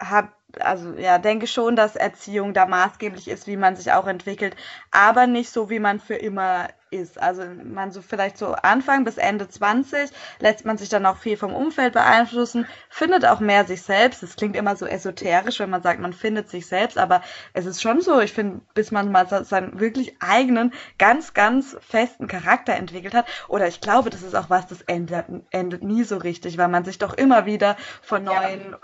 hab, 0.00 0.36
also 0.60 0.94
ja, 0.94 1.18
denke 1.18 1.46
schon, 1.46 1.76
dass 1.76 1.96
Erziehung 1.96 2.54
da 2.54 2.66
maßgeblich 2.66 3.28
ist, 3.28 3.46
wie 3.46 3.56
man 3.56 3.76
sich 3.76 3.92
auch 3.92 4.06
entwickelt, 4.06 4.56
aber 4.90 5.26
nicht 5.26 5.50
so, 5.50 5.70
wie 5.70 5.78
man 5.78 6.00
für 6.00 6.16
immer 6.16 6.68
ist. 6.92 7.20
Also 7.20 7.42
man 7.64 7.90
so 7.90 8.02
vielleicht 8.02 8.38
so 8.38 8.52
Anfang 8.52 9.04
bis 9.04 9.16
Ende 9.16 9.48
20 9.48 10.10
lässt 10.38 10.64
man 10.64 10.78
sich 10.78 10.88
dann 10.88 11.06
auch 11.06 11.16
viel 11.16 11.36
vom 11.36 11.54
Umfeld 11.54 11.92
beeinflussen, 11.92 12.66
findet 12.88 13.24
auch 13.24 13.40
mehr 13.40 13.64
sich 13.64 13.82
selbst. 13.82 14.22
Das 14.22 14.36
klingt 14.36 14.56
immer 14.56 14.76
so 14.76 14.86
esoterisch, 14.86 15.58
wenn 15.60 15.70
man 15.70 15.82
sagt, 15.82 16.00
man 16.00 16.12
findet 16.12 16.48
sich 16.50 16.66
selbst, 16.66 16.98
aber 16.98 17.22
es 17.52 17.66
ist 17.66 17.82
schon 17.82 18.00
so, 18.00 18.20
ich 18.20 18.32
finde, 18.32 18.60
bis 18.74 18.90
man 18.90 19.10
mal 19.10 19.26
seinen 19.44 19.80
wirklich 19.80 20.16
eigenen, 20.20 20.72
ganz, 20.98 21.34
ganz 21.34 21.76
festen 21.80 22.26
Charakter 22.26 22.74
entwickelt 22.74 23.14
hat, 23.14 23.26
oder 23.48 23.66
ich 23.66 23.80
glaube, 23.80 24.10
das 24.10 24.22
ist 24.22 24.34
auch 24.34 24.50
was, 24.50 24.66
das 24.66 24.82
endet, 24.82 25.26
endet 25.50 25.82
nie 25.82 26.04
so 26.04 26.16
richtig, 26.16 26.58
weil 26.58 26.68
man 26.68 26.84
sich 26.84 26.98
doch 26.98 27.14
immer 27.14 27.46
wieder 27.46 27.76
von 28.02 28.24
neuen 28.24 28.72
ja. 28.72 28.78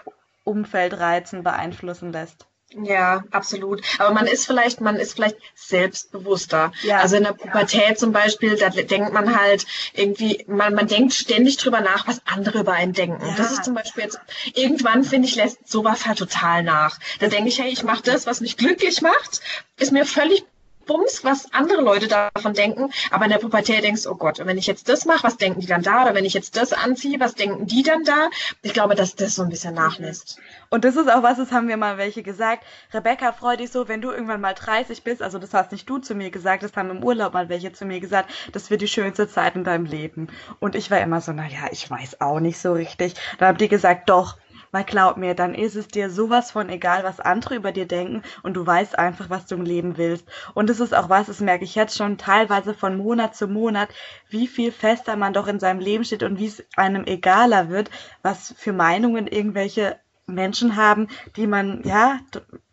Umfeldreizen 0.45 1.43
beeinflussen 1.43 2.13
lässt. 2.13 2.47
Ja, 2.75 3.25
absolut. 3.31 3.83
Aber 3.99 4.13
man 4.13 4.27
ist 4.27 4.47
vielleicht, 4.47 4.81
man 4.83 4.97
ist 4.97 5.15
vielleicht 5.15 5.37
selbstbewusster. 5.55 6.73
Ja. 6.83 6.99
Also 6.99 7.17
in 7.17 7.25
der 7.25 7.33
Pubertät 7.33 7.99
zum 7.99 8.13
Beispiel, 8.13 8.57
da 8.57 8.69
denkt 8.69 9.13
man 9.13 9.39
halt 9.39 9.67
irgendwie, 9.95 10.45
man, 10.47 10.75
man 10.75 10.87
denkt 10.87 11.15
ständig 11.15 11.57
drüber 11.57 11.81
nach, 11.81 12.07
was 12.07 12.21
andere 12.27 12.61
über 12.61 12.73
einen 12.73 12.93
denken. 12.93 13.25
Ja. 13.27 13.35
Das 13.37 13.53
ist 13.53 13.65
zum 13.65 13.75
Beispiel 13.75 14.05
jetzt, 14.05 14.21
irgendwann 14.55 15.03
finde 15.03 15.29
ich, 15.29 15.35
lässt 15.35 15.67
sowas 15.69 16.07
halt 16.07 16.19
total 16.19 16.63
nach. 16.63 16.99
Da 17.21 17.29
denke 17.29 17.49
ich, 17.49 17.59
hey, 17.59 17.71
ich 17.71 17.85
mache 17.85 18.03
das, 18.03 18.27
was 18.27 18.43
mich 18.43 18.59
glücklich 18.59 19.01
macht, 19.01 19.41
ist 19.79 19.93
mir 19.93 20.05
völlig 20.05 20.45
Bums, 20.89 21.23
was 21.23 21.53
andere 21.53 21.83
Leute 21.83 22.09
davon 22.09 22.55
denken. 22.55 22.91
Aber 23.13 23.27
in 23.27 23.31
der 23.31 23.39
Pubertät 23.39 23.85
denkst 23.85 24.03
du, 24.03 24.11
oh 24.11 24.17
Gott, 24.17 24.41
und 24.41 24.47
wenn 24.47 24.59
ich 24.59 24.67
jetzt 24.67 24.89
das 24.89 25.05
mache, 25.05 25.23
was 25.23 25.37
denken 25.37 25.61
die 25.61 25.69
dann 25.69 25.83
da? 25.83 26.03
Oder 26.03 26.15
wenn 26.15 26.25
ich 26.25 26.35
jetzt 26.35 26.57
das 26.57 26.73
anziehe, 26.73 27.21
was 27.21 27.37
denken 27.37 27.67
die 27.67 27.85
dann 27.85 28.03
da? 28.03 28.31
Ich 28.63 28.73
glaube, 28.73 28.97
dass 28.97 29.15
das 29.15 29.37
so 29.37 29.43
ein 29.43 29.51
bisschen 29.51 29.75
nachlässt. 29.75 30.41
Und 30.71 30.85
das 30.85 30.97
ist 30.97 31.09
auch 31.09 31.23
was, 31.23 31.37
das 31.37 31.53
haben 31.53 31.69
wir 31.69 31.77
mal 31.77 31.99
welche 31.99 32.23
gesagt. 32.23 32.65
Rebecca, 32.93 33.33
freu 33.33 33.57
dich 33.57 33.71
so, 33.71 33.87
wenn 33.87 34.01
du 34.01 34.11
irgendwann 34.11 34.41
mal 34.41 34.55
30 34.55 35.05
bist, 35.05 35.23
also 35.23 35.39
das 35.39 35.55
hast 35.55 35.71
nicht 35.73 35.89
du 35.89 35.99
zu 35.99 36.15
mir 36.15 36.31
gesagt, 36.31 36.63
das 36.63 36.75
haben 36.75 36.91
im 36.91 37.05
Urlaub 37.05 37.35
mal 37.35 37.49
welche 37.49 37.73
zu 37.73 37.85
mir 37.85 38.01
gesagt, 38.01 38.31
das 38.53 38.71
wird 38.71 38.81
die 38.81 38.89
schönste 38.89 39.29
Zeit 39.29 39.55
in 39.55 39.65
deinem 39.65 39.85
Leben. 39.85 40.29
Und 40.59 40.75
ich 40.75 40.91
war 40.91 41.01
immer 41.01 41.21
so, 41.21 41.33
naja, 41.33 41.69
ich 41.71 41.89
weiß 41.89 42.21
auch 42.21 42.41
nicht 42.41 42.59
so 42.59 42.73
richtig. 42.73 43.15
Dann 43.39 43.49
haben 43.49 43.59
die 43.59 43.69
gesagt, 43.69 44.09
doch, 44.09 44.37
weil 44.71 44.85
glaub 44.85 45.17
mir, 45.17 45.35
dann 45.35 45.55
ist 45.55 45.77
es 45.77 45.89
dir 45.89 46.11
sowas 46.11 46.51
von 46.51 46.69
egal, 46.69 47.05
was 47.05 47.21
andere 47.21 47.57
über 47.57 47.73
dir 47.73 47.87
denken 47.87 48.23
und 48.43 48.55
du 48.55 48.67
weißt 48.67 48.99
einfach, 48.99 49.31
was 49.31 49.47
du 49.47 49.55
im 49.55 49.65
Leben 49.65 49.97
willst. 49.97 50.27
Und 50.55 50.71
es 50.71 50.81
ist 50.81 50.95
auch 50.95 51.09
was, 51.09 51.27
das 51.27 51.41
merke 51.41 51.65
ich 51.65 51.75
jetzt 51.75 51.97
schon 51.97 52.19
teilweise 52.19 52.75
von 52.75 52.97
Monat 52.97 53.37
zu 53.37 53.49
Monat, 53.49 53.89
wie 54.29 54.47
viel 54.47 54.73
fester 54.73 55.17
man 55.17 55.33
doch 55.33 55.47
in 55.47 55.61
seinem 55.61 55.81
Leben 55.81 56.05
steht 56.05 56.23
und 56.23 56.39
wie 56.39 56.47
es 56.47 56.65
einem 56.77 57.05
egaler 57.07 57.69
wird, 57.69 57.91
was 58.23 58.55
für 58.57 58.73
Meinungen 58.73 59.27
irgendwelche 59.27 59.99
Menschen 60.27 60.77
haben, 60.77 61.09
die 61.37 61.47
man, 61.47 61.83
ja, 61.85 62.21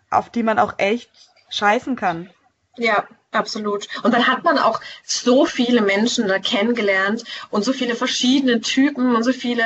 auf 0.10 0.30
die 0.30 0.44
man 0.44 0.60
auch 0.60 0.74
echt 0.78 1.10
scheißen 1.50 1.96
kann. 1.96 2.30
Ja, 2.78 3.06
Absolut. 3.36 3.88
Und 4.04 4.14
dann 4.14 4.28
hat 4.28 4.44
man 4.44 4.58
auch 4.58 4.80
so 5.04 5.46
viele 5.46 5.82
Menschen 5.82 6.28
da 6.28 6.40
kennengelernt 6.40 7.24
und 7.50 7.66
so 7.66 7.74
viele 7.74 7.96
verschiedene 7.96 8.62
Typen 8.62 9.16
und 9.16 9.24
so 9.24 9.34
viele 9.34 9.64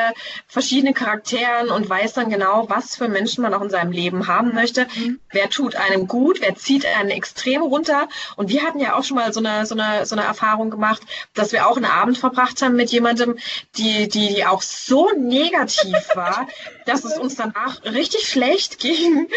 verschiedene 0.47 0.93
Charakteren 0.93 1.69
und 1.69 1.87
weiß 1.87 2.13
dann 2.13 2.29
genau, 2.29 2.67
was 2.67 2.95
für 2.95 3.07
Menschen 3.07 3.43
man 3.43 3.53
auch 3.53 3.61
in 3.61 3.69
seinem 3.69 3.91
Leben 3.91 4.27
haben 4.27 4.55
möchte. 4.55 4.87
Mhm. 4.95 5.19
Wer 5.31 5.49
tut 5.49 5.75
einem 5.75 6.07
gut, 6.07 6.41
wer 6.41 6.55
zieht 6.55 6.85
einen 6.85 7.11
extrem 7.11 7.61
runter. 7.61 8.09
Und 8.35 8.49
wir 8.49 8.63
hatten 8.63 8.79
ja 8.79 8.95
auch 8.95 9.03
schon 9.03 9.17
mal 9.17 9.31
so 9.33 9.39
eine, 9.39 9.65
so 9.67 9.75
eine, 9.75 10.05
so 10.05 10.15
eine 10.15 10.25
Erfahrung 10.25 10.71
gemacht, 10.71 11.03
dass 11.35 11.51
wir 11.51 11.67
auch 11.67 11.77
einen 11.77 11.85
Abend 11.85 12.17
verbracht 12.17 12.61
haben 12.61 12.75
mit 12.75 12.89
jemandem, 12.91 13.37
die, 13.77 14.07
die, 14.07 14.33
die 14.33 14.45
auch 14.45 14.63
so 14.63 15.09
negativ 15.15 15.95
war, 16.15 16.47
dass 16.87 17.03
es 17.03 17.19
uns 17.19 17.35
danach 17.35 17.83
richtig 17.83 18.27
schlecht 18.27 18.79
ging. 18.79 19.27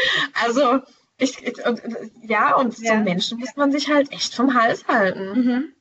Also, 0.43 0.81
ich, 1.23 1.39
ja, 2.23 2.57
und 2.57 2.79
ja. 2.79 2.97
so 2.97 3.03
Menschen 3.03 3.39
muss 3.39 3.57
man 3.57 3.73
sich 3.73 3.89
halt 3.89 4.13
echt 4.13 4.35
vom 4.35 4.55
Hals 4.55 4.87
halten. 4.89 5.33
Mhm. 5.41 5.73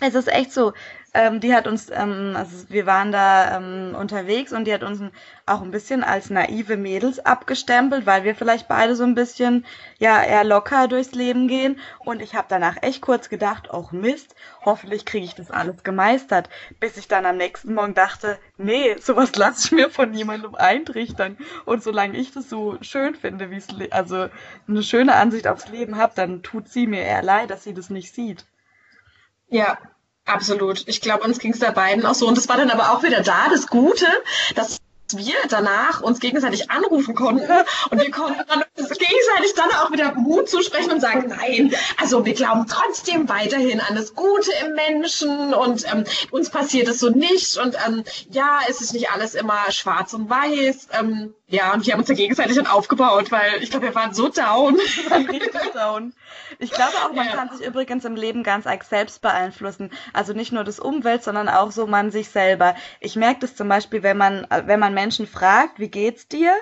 Es 0.00 0.14
ist 0.14 0.28
echt 0.28 0.52
so. 0.52 0.72
Ähm, 1.14 1.40
die 1.40 1.54
hat 1.54 1.66
uns, 1.66 1.90
ähm, 1.90 2.32
also 2.34 2.70
wir 2.70 2.86
waren 2.86 3.12
da 3.12 3.58
ähm, 3.58 3.94
unterwegs 3.94 4.50
und 4.52 4.64
die 4.64 4.72
hat 4.72 4.82
uns 4.82 5.02
auch 5.44 5.60
ein 5.60 5.70
bisschen 5.70 6.02
als 6.04 6.30
naive 6.30 6.78
Mädels 6.78 7.18
abgestempelt, 7.18 8.06
weil 8.06 8.24
wir 8.24 8.34
vielleicht 8.34 8.66
beide 8.66 8.96
so 8.96 9.04
ein 9.04 9.14
bisschen 9.14 9.66
ja 9.98 10.22
eher 10.22 10.42
locker 10.42 10.88
durchs 10.88 11.12
Leben 11.12 11.48
gehen. 11.48 11.78
Und 11.98 12.22
ich 12.22 12.34
habe 12.34 12.46
danach 12.48 12.82
echt 12.82 13.02
kurz 13.02 13.28
gedacht, 13.28 13.70
auch 13.70 13.92
Mist, 13.92 14.34
hoffentlich 14.64 15.04
kriege 15.04 15.26
ich 15.26 15.34
das 15.34 15.50
alles 15.50 15.82
gemeistert, 15.82 16.48
bis 16.80 16.96
ich 16.96 17.08
dann 17.08 17.26
am 17.26 17.36
nächsten 17.36 17.74
Morgen 17.74 17.92
dachte, 17.92 18.38
nee, 18.56 18.96
sowas 18.98 19.36
lasse 19.36 19.66
ich 19.66 19.72
mir 19.72 19.90
von 19.90 20.10
niemandem 20.10 20.54
eintrichtern. 20.54 21.36
Und 21.66 21.82
solange 21.82 22.16
ich 22.16 22.32
das 22.32 22.48
so 22.48 22.78
schön 22.80 23.14
finde, 23.14 23.50
wie 23.50 23.56
es 23.56 23.68
also 23.90 24.28
eine 24.66 24.82
schöne 24.82 25.14
Ansicht 25.14 25.46
aufs 25.46 25.68
Leben 25.68 25.98
habe, 25.98 26.14
dann 26.16 26.42
tut 26.42 26.68
sie 26.68 26.86
mir 26.86 27.02
eher 27.02 27.22
leid, 27.22 27.50
dass 27.50 27.64
sie 27.64 27.74
das 27.74 27.90
nicht 27.90 28.14
sieht. 28.14 28.46
Ja, 29.50 29.76
Absolut. 30.24 30.84
Ich 30.86 31.00
glaube, 31.00 31.24
uns 31.24 31.38
ging 31.38 31.52
es 31.52 31.58
da 31.58 31.70
beiden 31.70 32.06
auch 32.06 32.14
so. 32.14 32.28
Und 32.28 32.36
das 32.36 32.48
war 32.48 32.56
dann 32.56 32.70
aber 32.70 32.92
auch 32.92 33.02
wieder 33.02 33.22
da, 33.22 33.48
das 33.50 33.66
Gute, 33.66 34.06
dass 34.54 34.78
wir 35.14 35.34
danach 35.48 36.00
uns 36.00 36.20
gegenseitig 36.20 36.70
anrufen 36.70 37.14
konnten 37.14 37.50
und 37.90 38.00
wir 38.00 38.10
konnten 38.10 38.42
dann 38.48 38.64
gegenseitig 38.76 39.54
dann 39.54 39.70
auch 39.72 39.92
wieder 39.92 40.14
Mut 40.14 40.48
zusprechen 40.48 40.90
und 40.90 41.00
sagen, 41.00 41.28
nein, 41.28 41.74
also 42.00 42.24
wir 42.24 42.34
glauben 42.34 42.66
trotzdem 42.66 43.28
weiterhin 43.28 43.80
an 43.80 43.94
das 43.94 44.14
Gute 44.14 44.50
im 44.64 44.74
Menschen 44.74 45.54
und 45.54 45.84
ähm, 45.92 46.04
uns 46.30 46.50
passiert 46.50 46.88
es 46.88 47.00
so 47.00 47.10
nicht 47.10 47.58
und 47.58 47.76
ähm, 47.86 48.04
ja, 48.30 48.60
es 48.68 48.80
ist 48.80 48.92
nicht 48.94 49.10
alles 49.10 49.34
immer 49.34 49.70
schwarz 49.70 50.14
und 50.14 50.30
weiß. 50.30 50.88
Ähm, 50.98 51.34
ja, 51.52 51.74
und 51.74 51.84
wir 51.84 51.92
haben 51.92 52.00
uns 52.00 52.08
ja 52.08 52.14
gegenseitig 52.14 52.56
dann 52.56 52.66
aufgebaut, 52.66 53.30
weil 53.30 53.62
ich 53.62 53.68
glaube, 53.68 53.84
wir 53.84 53.94
waren 53.94 54.14
so 54.14 54.28
down. 54.28 54.74
Wir 54.96 55.10
waren 55.10 55.28
richtig 55.28 55.72
down. 55.74 56.14
Ich 56.58 56.70
glaube 56.70 56.94
auch, 57.04 57.12
man 57.12 57.26
ja. 57.26 57.32
kann 57.34 57.50
sich 57.54 57.66
übrigens 57.66 58.06
im 58.06 58.16
Leben 58.16 58.42
ganz 58.42 58.66
arg 58.66 58.84
selbst 58.84 59.20
beeinflussen. 59.20 59.90
Also 60.14 60.32
nicht 60.32 60.52
nur 60.52 60.64
das 60.64 60.80
Umwelt, 60.80 61.22
sondern 61.22 61.50
auch 61.50 61.70
so 61.70 61.86
man 61.86 62.10
sich 62.10 62.30
selber. 62.30 62.74
Ich 63.00 63.16
merke 63.16 63.40
das 63.40 63.54
zum 63.54 63.68
Beispiel, 63.68 64.02
wenn 64.02 64.16
man, 64.16 64.46
wenn 64.64 64.80
man 64.80 64.94
Menschen 64.94 65.26
fragt, 65.26 65.78
wie 65.78 65.88
geht's 65.88 66.26
dir? 66.26 66.54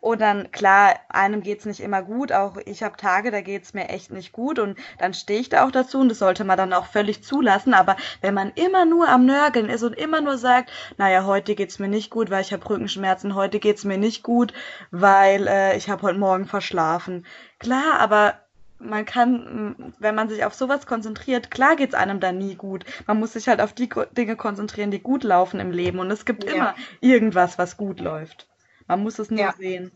Und 0.00 0.20
dann, 0.20 0.50
klar, 0.50 0.94
einem 1.08 1.42
geht's 1.42 1.66
nicht 1.66 1.80
immer 1.80 2.02
gut. 2.02 2.32
Auch 2.32 2.56
ich 2.64 2.82
habe 2.82 2.96
Tage, 2.96 3.30
da 3.30 3.40
geht's 3.40 3.74
mir 3.74 3.88
echt 3.88 4.10
nicht 4.10 4.32
gut. 4.32 4.58
Und 4.58 4.78
dann 4.98 5.14
stehe 5.14 5.40
ich 5.40 5.48
da 5.48 5.66
auch 5.66 5.70
dazu 5.70 5.98
und 5.98 6.08
das 6.08 6.18
sollte 6.18 6.44
man 6.44 6.56
dann 6.56 6.72
auch 6.72 6.86
völlig 6.86 7.22
zulassen. 7.22 7.74
Aber 7.74 7.96
wenn 8.20 8.34
man 8.34 8.52
immer 8.54 8.84
nur 8.84 9.08
am 9.08 9.26
Nörgeln 9.26 9.68
ist 9.68 9.82
und 9.82 9.94
immer 9.94 10.20
nur 10.20 10.38
sagt, 10.38 10.70
naja, 10.96 11.24
heute 11.24 11.54
geht's 11.54 11.78
mir 11.78 11.88
nicht 11.88 12.10
gut, 12.10 12.30
weil 12.30 12.42
ich 12.42 12.52
habe 12.52 12.68
Rückenschmerzen, 12.68 13.34
heute 13.34 13.58
geht's 13.58 13.84
mir 13.84 13.98
nicht 13.98 14.22
gut, 14.22 14.52
weil 14.90 15.46
äh, 15.46 15.76
ich 15.76 15.90
habe 15.90 16.02
heute 16.02 16.18
Morgen 16.18 16.46
verschlafen. 16.46 17.26
Klar, 17.58 17.98
aber 17.98 18.34
man 18.80 19.04
kann, 19.04 19.92
wenn 19.98 20.14
man 20.14 20.28
sich 20.28 20.44
auf 20.44 20.54
sowas 20.54 20.86
konzentriert, 20.86 21.50
klar 21.50 21.76
geht's 21.76 21.94
einem 21.94 22.20
dann 22.20 22.38
nie 22.38 22.54
gut. 22.54 22.84
Man 23.06 23.18
muss 23.18 23.34
sich 23.34 23.48
halt 23.48 23.60
auf 23.60 23.74
die 23.74 23.90
Dinge 24.16 24.36
konzentrieren, 24.36 24.90
die 24.90 25.00
gut 25.00 25.22
laufen 25.22 25.60
im 25.60 25.70
Leben. 25.70 25.98
Und 25.98 26.10
es 26.10 26.24
gibt 26.24 26.44
ja. 26.44 26.52
immer 26.52 26.74
irgendwas, 27.00 27.58
was 27.58 27.76
gut 27.76 28.00
läuft. 28.00 28.46
Man 28.86 29.02
muss 29.02 29.18
es 29.18 29.30
nur 29.30 29.40
ja. 29.40 29.54
sehen. 29.56 29.92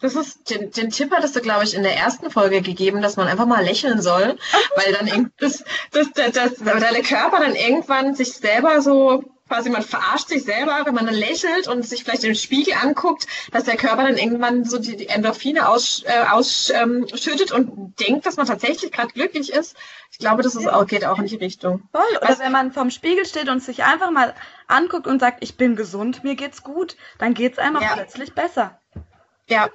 Das 0.00 0.14
ist, 0.14 0.50
den, 0.50 0.70
den 0.70 0.90
Tipp 0.90 1.10
hattest 1.10 1.34
du, 1.34 1.40
glaube 1.40 1.64
ich, 1.64 1.74
in 1.74 1.82
der 1.82 1.96
ersten 1.96 2.30
Folge 2.30 2.62
gegeben, 2.62 3.02
dass 3.02 3.16
man 3.16 3.26
einfach 3.26 3.46
mal 3.46 3.64
lächeln 3.64 4.00
soll, 4.00 4.38
weil 4.76 4.92
dann 4.92 5.32
das, 5.38 5.64
das, 5.90 6.12
das, 6.12 6.32
das, 6.32 6.54
deine 6.58 7.02
Körper 7.02 7.40
dann 7.40 7.56
irgendwann 7.56 8.14
sich 8.14 8.34
selber 8.34 8.80
so 8.80 9.24
quasi 9.48 9.70
man 9.70 9.82
verarscht 9.82 10.28
sich 10.28 10.44
selber, 10.44 10.82
wenn 10.84 10.94
man 10.94 11.06
dann 11.06 11.14
lächelt 11.14 11.68
und 11.68 11.82
sich 11.82 12.04
vielleicht 12.04 12.24
im 12.24 12.34
Spiegel 12.34 12.74
anguckt, 12.74 13.26
dass 13.50 13.64
der 13.64 13.76
Körper 13.76 14.02
dann 14.02 14.18
irgendwann 14.18 14.64
so 14.64 14.78
die, 14.78 14.96
die 14.96 15.08
Endorphine 15.08 15.68
ausschüttet 15.68 16.14
äh, 16.14 16.30
ausschüttet 16.30 17.52
und 17.52 17.98
denkt, 17.98 18.26
dass 18.26 18.36
man 18.36 18.46
tatsächlich 18.46 18.92
gerade 18.92 19.12
glücklich 19.12 19.52
ist. 19.52 19.74
Ich 20.10 20.18
glaube, 20.18 20.42
das 20.42 20.54
ist 20.54 20.68
auch, 20.68 20.86
geht 20.86 21.04
auch 21.04 21.18
in 21.18 21.26
die 21.26 21.36
Richtung. 21.36 21.82
Voll. 21.92 22.02
Oder 22.18 22.28
Was, 22.28 22.38
wenn 22.38 22.52
man 22.52 22.72
vorm 22.72 22.90
Spiegel 22.90 23.24
steht 23.24 23.48
und 23.48 23.62
sich 23.62 23.84
einfach 23.84 24.10
mal 24.10 24.34
anguckt 24.68 25.06
und 25.06 25.20
sagt, 25.20 25.42
ich 25.42 25.56
bin 25.56 25.76
gesund, 25.76 26.22
mir 26.24 26.36
geht's 26.36 26.62
gut, 26.62 26.96
dann 27.18 27.34
geht's 27.34 27.58
einem 27.58 27.80
ja. 27.80 27.94
plötzlich 27.94 28.34
besser. 28.34 28.78
Ja, 29.48 29.70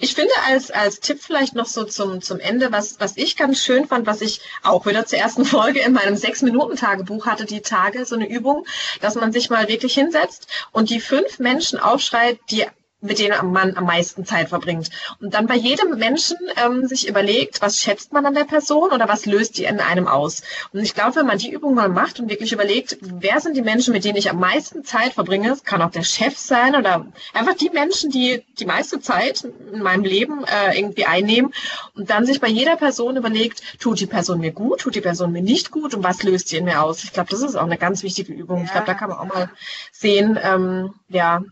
ich 0.00 0.14
finde 0.14 0.32
als, 0.46 0.70
als 0.70 1.00
Tipp 1.00 1.18
vielleicht 1.20 1.54
noch 1.54 1.66
so 1.66 1.84
zum, 1.84 2.22
zum 2.22 2.38
Ende, 2.38 2.70
was, 2.70 3.00
was 3.00 3.16
ich 3.16 3.36
ganz 3.36 3.60
schön 3.60 3.86
fand, 3.86 4.06
was 4.06 4.20
ich 4.20 4.40
auch 4.62 4.86
wieder 4.86 5.04
zur 5.04 5.18
ersten 5.18 5.44
Folge 5.44 5.80
in 5.80 5.92
meinem 5.92 6.16
Sechs-Minuten-Tagebuch 6.16 7.26
hatte, 7.26 7.44
die 7.44 7.60
Tage, 7.60 8.06
so 8.06 8.14
eine 8.14 8.28
Übung, 8.28 8.66
dass 9.00 9.16
man 9.16 9.32
sich 9.32 9.50
mal 9.50 9.68
wirklich 9.68 9.94
hinsetzt 9.94 10.46
und 10.70 10.90
die 10.90 11.00
fünf 11.00 11.40
Menschen 11.40 11.78
aufschreibt, 11.78 12.50
die 12.50 12.66
mit 13.00 13.18
denen 13.18 13.52
man 13.52 13.76
am 13.76 13.84
meisten 13.84 14.24
Zeit 14.24 14.48
verbringt. 14.48 14.90
Und 15.20 15.34
dann 15.34 15.46
bei 15.46 15.54
jedem 15.54 15.98
Menschen 15.98 16.38
ähm, 16.56 16.86
sich 16.86 17.08
überlegt, 17.08 17.60
was 17.60 17.78
schätzt 17.78 18.12
man 18.12 18.24
an 18.24 18.34
der 18.34 18.44
Person 18.44 18.90
oder 18.90 19.06
was 19.08 19.26
löst 19.26 19.58
die 19.58 19.64
in 19.64 19.80
einem 19.80 20.08
aus. 20.08 20.42
Und 20.72 20.80
ich 20.80 20.94
glaube, 20.94 21.16
wenn 21.16 21.26
man 21.26 21.38
die 21.38 21.50
Übung 21.50 21.74
mal 21.74 21.90
macht 21.90 22.20
und 22.20 22.30
wirklich 22.30 22.52
überlegt, 22.52 22.96
wer 23.00 23.40
sind 23.40 23.56
die 23.56 23.62
Menschen, 23.62 23.92
mit 23.92 24.04
denen 24.04 24.16
ich 24.16 24.30
am 24.30 24.40
meisten 24.40 24.84
Zeit 24.84 25.12
verbringe, 25.12 25.52
es 25.52 25.64
kann 25.64 25.82
auch 25.82 25.90
der 25.90 26.04
Chef 26.04 26.38
sein 26.38 26.74
oder 26.74 27.06
einfach 27.34 27.54
die 27.54 27.70
Menschen, 27.70 28.10
die 28.10 28.42
die 28.58 28.66
meiste 28.66 29.00
Zeit 29.00 29.46
in 29.72 29.82
meinem 29.82 30.04
Leben 30.04 30.44
äh, 30.44 30.78
irgendwie 30.78 31.04
einnehmen 31.04 31.52
und 31.94 32.08
dann 32.08 32.24
sich 32.24 32.40
bei 32.40 32.48
jeder 32.48 32.76
Person 32.76 33.16
überlegt, 33.16 33.62
tut 33.78 34.00
die 34.00 34.06
Person 34.06 34.40
mir 34.40 34.52
gut, 34.52 34.80
tut 34.80 34.94
die 34.94 35.00
Person 35.00 35.32
mir 35.32 35.42
nicht 35.42 35.70
gut 35.70 35.94
und 35.94 36.02
was 36.02 36.22
löst 36.22 36.50
die 36.50 36.56
in 36.56 36.64
mir 36.64 36.82
aus. 36.82 37.04
Ich 37.04 37.12
glaube, 37.12 37.30
das 37.30 37.42
ist 37.42 37.56
auch 37.56 37.64
eine 37.64 37.78
ganz 37.78 38.02
wichtige 38.02 38.32
Übung. 38.32 38.58
Ja. 38.58 38.64
Ich 38.64 38.72
glaube, 38.72 38.86
da 38.86 38.94
kann 38.94 39.10
man 39.10 39.18
auch 39.18 39.26
mal 39.26 39.50
sehen, 39.92 40.38
ähm, 40.42 40.94
ja, 41.08 41.42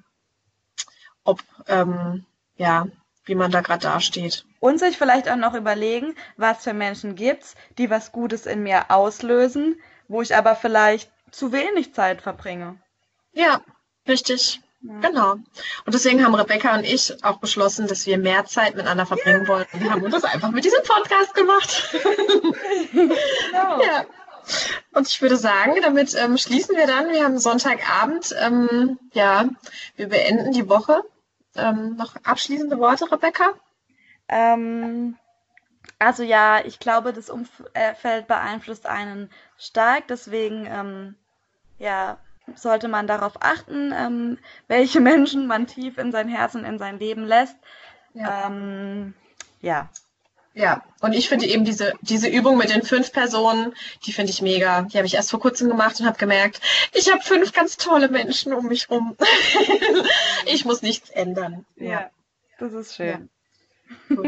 ob, 1.24 1.42
ähm, 1.66 2.24
ja, 2.56 2.86
wie 3.24 3.34
man 3.34 3.50
da 3.50 3.60
gerade 3.60 3.82
dasteht. 3.82 4.44
Und 4.60 4.78
sich 4.78 4.96
vielleicht 4.96 5.28
auch 5.28 5.36
noch 5.36 5.54
überlegen, 5.54 6.14
was 6.36 6.62
für 6.62 6.74
Menschen 6.74 7.16
gibt's, 7.16 7.54
die 7.78 7.90
was 7.90 8.12
Gutes 8.12 8.46
in 8.46 8.62
mir 8.62 8.90
auslösen, 8.90 9.76
wo 10.08 10.22
ich 10.22 10.36
aber 10.36 10.56
vielleicht 10.56 11.10
zu 11.30 11.52
wenig 11.52 11.94
Zeit 11.94 12.22
verbringe. 12.22 12.76
Ja, 13.32 13.60
richtig. 14.06 14.60
Ja. 14.82 15.08
Genau. 15.08 15.32
Und 15.32 15.94
deswegen 15.94 16.24
haben 16.24 16.34
Rebecca 16.34 16.74
und 16.74 16.84
ich 16.84 17.24
auch 17.24 17.38
beschlossen, 17.38 17.86
dass 17.86 18.06
wir 18.06 18.18
mehr 18.18 18.44
Zeit 18.44 18.74
miteinander 18.74 19.06
verbringen 19.06 19.42
ja. 19.42 19.48
wollten. 19.48 19.80
Wir 19.80 19.90
haben 19.90 20.10
das 20.10 20.24
einfach 20.24 20.50
mit 20.50 20.64
diesem 20.64 20.82
Podcast 20.82 21.34
gemacht. 21.34 21.90
genau. 22.92 23.82
Ja. 23.82 24.04
Und 24.92 25.08
ich 25.08 25.22
würde 25.22 25.36
sagen, 25.36 25.72
damit 25.80 26.14
ähm, 26.14 26.36
schließen 26.36 26.76
wir 26.76 26.86
dann. 26.86 27.10
Wir 27.10 27.24
haben 27.24 27.38
Sonntagabend. 27.38 28.34
Ähm, 28.38 28.98
ja, 29.14 29.48
wir 29.96 30.08
beenden 30.08 30.52
die 30.52 30.68
Woche. 30.68 31.02
Ähm, 31.56 31.96
noch 31.96 32.16
abschließende 32.24 32.78
Worte, 32.78 33.10
Rebecca? 33.10 33.54
Ähm, 34.28 35.16
also 35.98 36.22
ja, 36.22 36.64
ich 36.64 36.78
glaube, 36.78 37.12
das 37.12 37.30
Umfeld 37.30 38.26
beeinflusst 38.26 38.86
einen 38.86 39.30
stark. 39.58 40.08
Deswegen, 40.08 40.66
ähm, 40.66 41.14
ja, 41.78 42.18
sollte 42.54 42.88
man 42.88 43.06
darauf 43.06 43.34
achten, 43.40 43.92
ähm, 43.96 44.38
welche 44.68 45.00
Menschen 45.00 45.46
man 45.46 45.66
tief 45.66 45.98
in 45.98 46.12
sein 46.12 46.28
Herz 46.28 46.54
und 46.54 46.64
in 46.64 46.78
sein 46.78 46.98
Leben 46.98 47.24
lässt. 47.24 47.56
Ja. 48.14 48.46
Ähm, 48.46 49.14
ja. 49.60 49.88
Ja, 50.54 50.84
und 51.00 51.12
ich 51.14 51.28
finde 51.28 51.46
eben 51.46 51.64
diese, 51.64 51.92
diese 52.00 52.28
Übung 52.28 52.56
mit 52.56 52.70
den 52.70 52.82
fünf 52.82 53.12
Personen, 53.12 53.74
die 54.06 54.12
finde 54.12 54.30
ich 54.30 54.40
mega. 54.40 54.82
Die 54.82 54.96
habe 54.96 55.06
ich 55.06 55.14
erst 55.14 55.30
vor 55.30 55.40
kurzem 55.40 55.68
gemacht 55.68 55.98
und 55.98 56.06
habe 56.06 56.16
gemerkt, 56.16 56.60
ich 56.92 57.10
habe 57.10 57.20
fünf 57.22 57.52
ganz 57.52 57.76
tolle 57.76 58.08
Menschen 58.08 58.52
um 58.52 58.66
mich 58.66 58.88
rum. 58.88 59.16
ich 60.46 60.64
muss 60.64 60.80
nichts 60.80 61.10
ändern. 61.10 61.66
Ja, 61.74 61.90
ja 61.90 62.10
das 62.58 62.72
ist 62.72 62.94
schön. 62.94 63.28
Ja. 64.10 64.16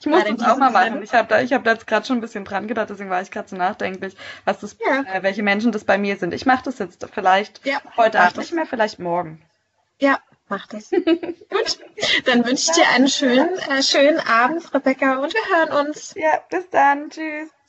ich 0.00 0.06
muss 0.06 0.24
das 0.24 0.42
auch 0.48 0.56
mal 0.56 0.70
machen. 0.70 1.02
Ich 1.02 1.12
habe 1.12 1.28
da, 1.28 1.38
hab 1.40 1.64
da 1.64 1.72
jetzt 1.72 1.86
gerade 1.86 2.06
schon 2.06 2.18
ein 2.18 2.22
bisschen 2.22 2.44
dran 2.46 2.66
gedacht, 2.66 2.88
deswegen 2.88 3.10
war 3.10 3.20
ich 3.20 3.30
gerade 3.30 3.48
so 3.48 3.56
nachdenklich, 3.56 4.16
was 4.46 4.60
das, 4.60 4.76
ja. 4.84 5.02
äh, 5.12 5.22
welche 5.22 5.42
Menschen 5.42 5.72
das 5.72 5.84
bei 5.84 5.98
mir 5.98 6.16
sind. 6.16 6.32
Ich 6.32 6.46
mache 6.46 6.64
das 6.64 6.78
jetzt 6.78 7.06
vielleicht 7.12 7.64
ja, 7.66 7.80
heute 7.98 8.18
Abend 8.20 8.38
nicht 8.38 8.52
mehr, 8.52 8.66
vielleicht 8.66 8.98
morgen. 8.98 9.42
Ja, 10.00 10.18
mach 10.50 10.66
das. 10.66 10.90
Gut, 10.90 11.78
dann 12.26 12.44
wünsche 12.44 12.70
ich 12.70 12.76
dir 12.76 12.88
einen 12.88 13.08
schönen, 13.08 13.58
äh, 13.58 13.82
schönen 13.82 14.20
Abend, 14.20 14.72
Rebecca, 14.74 15.18
und 15.22 15.32
wir 15.32 15.56
hören 15.56 15.86
uns. 15.86 16.14
Ja, 16.14 16.42
bis 16.50 16.68
dann. 16.70 17.08
Tschüss. 17.10 17.48
Tschüss. 17.48 17.59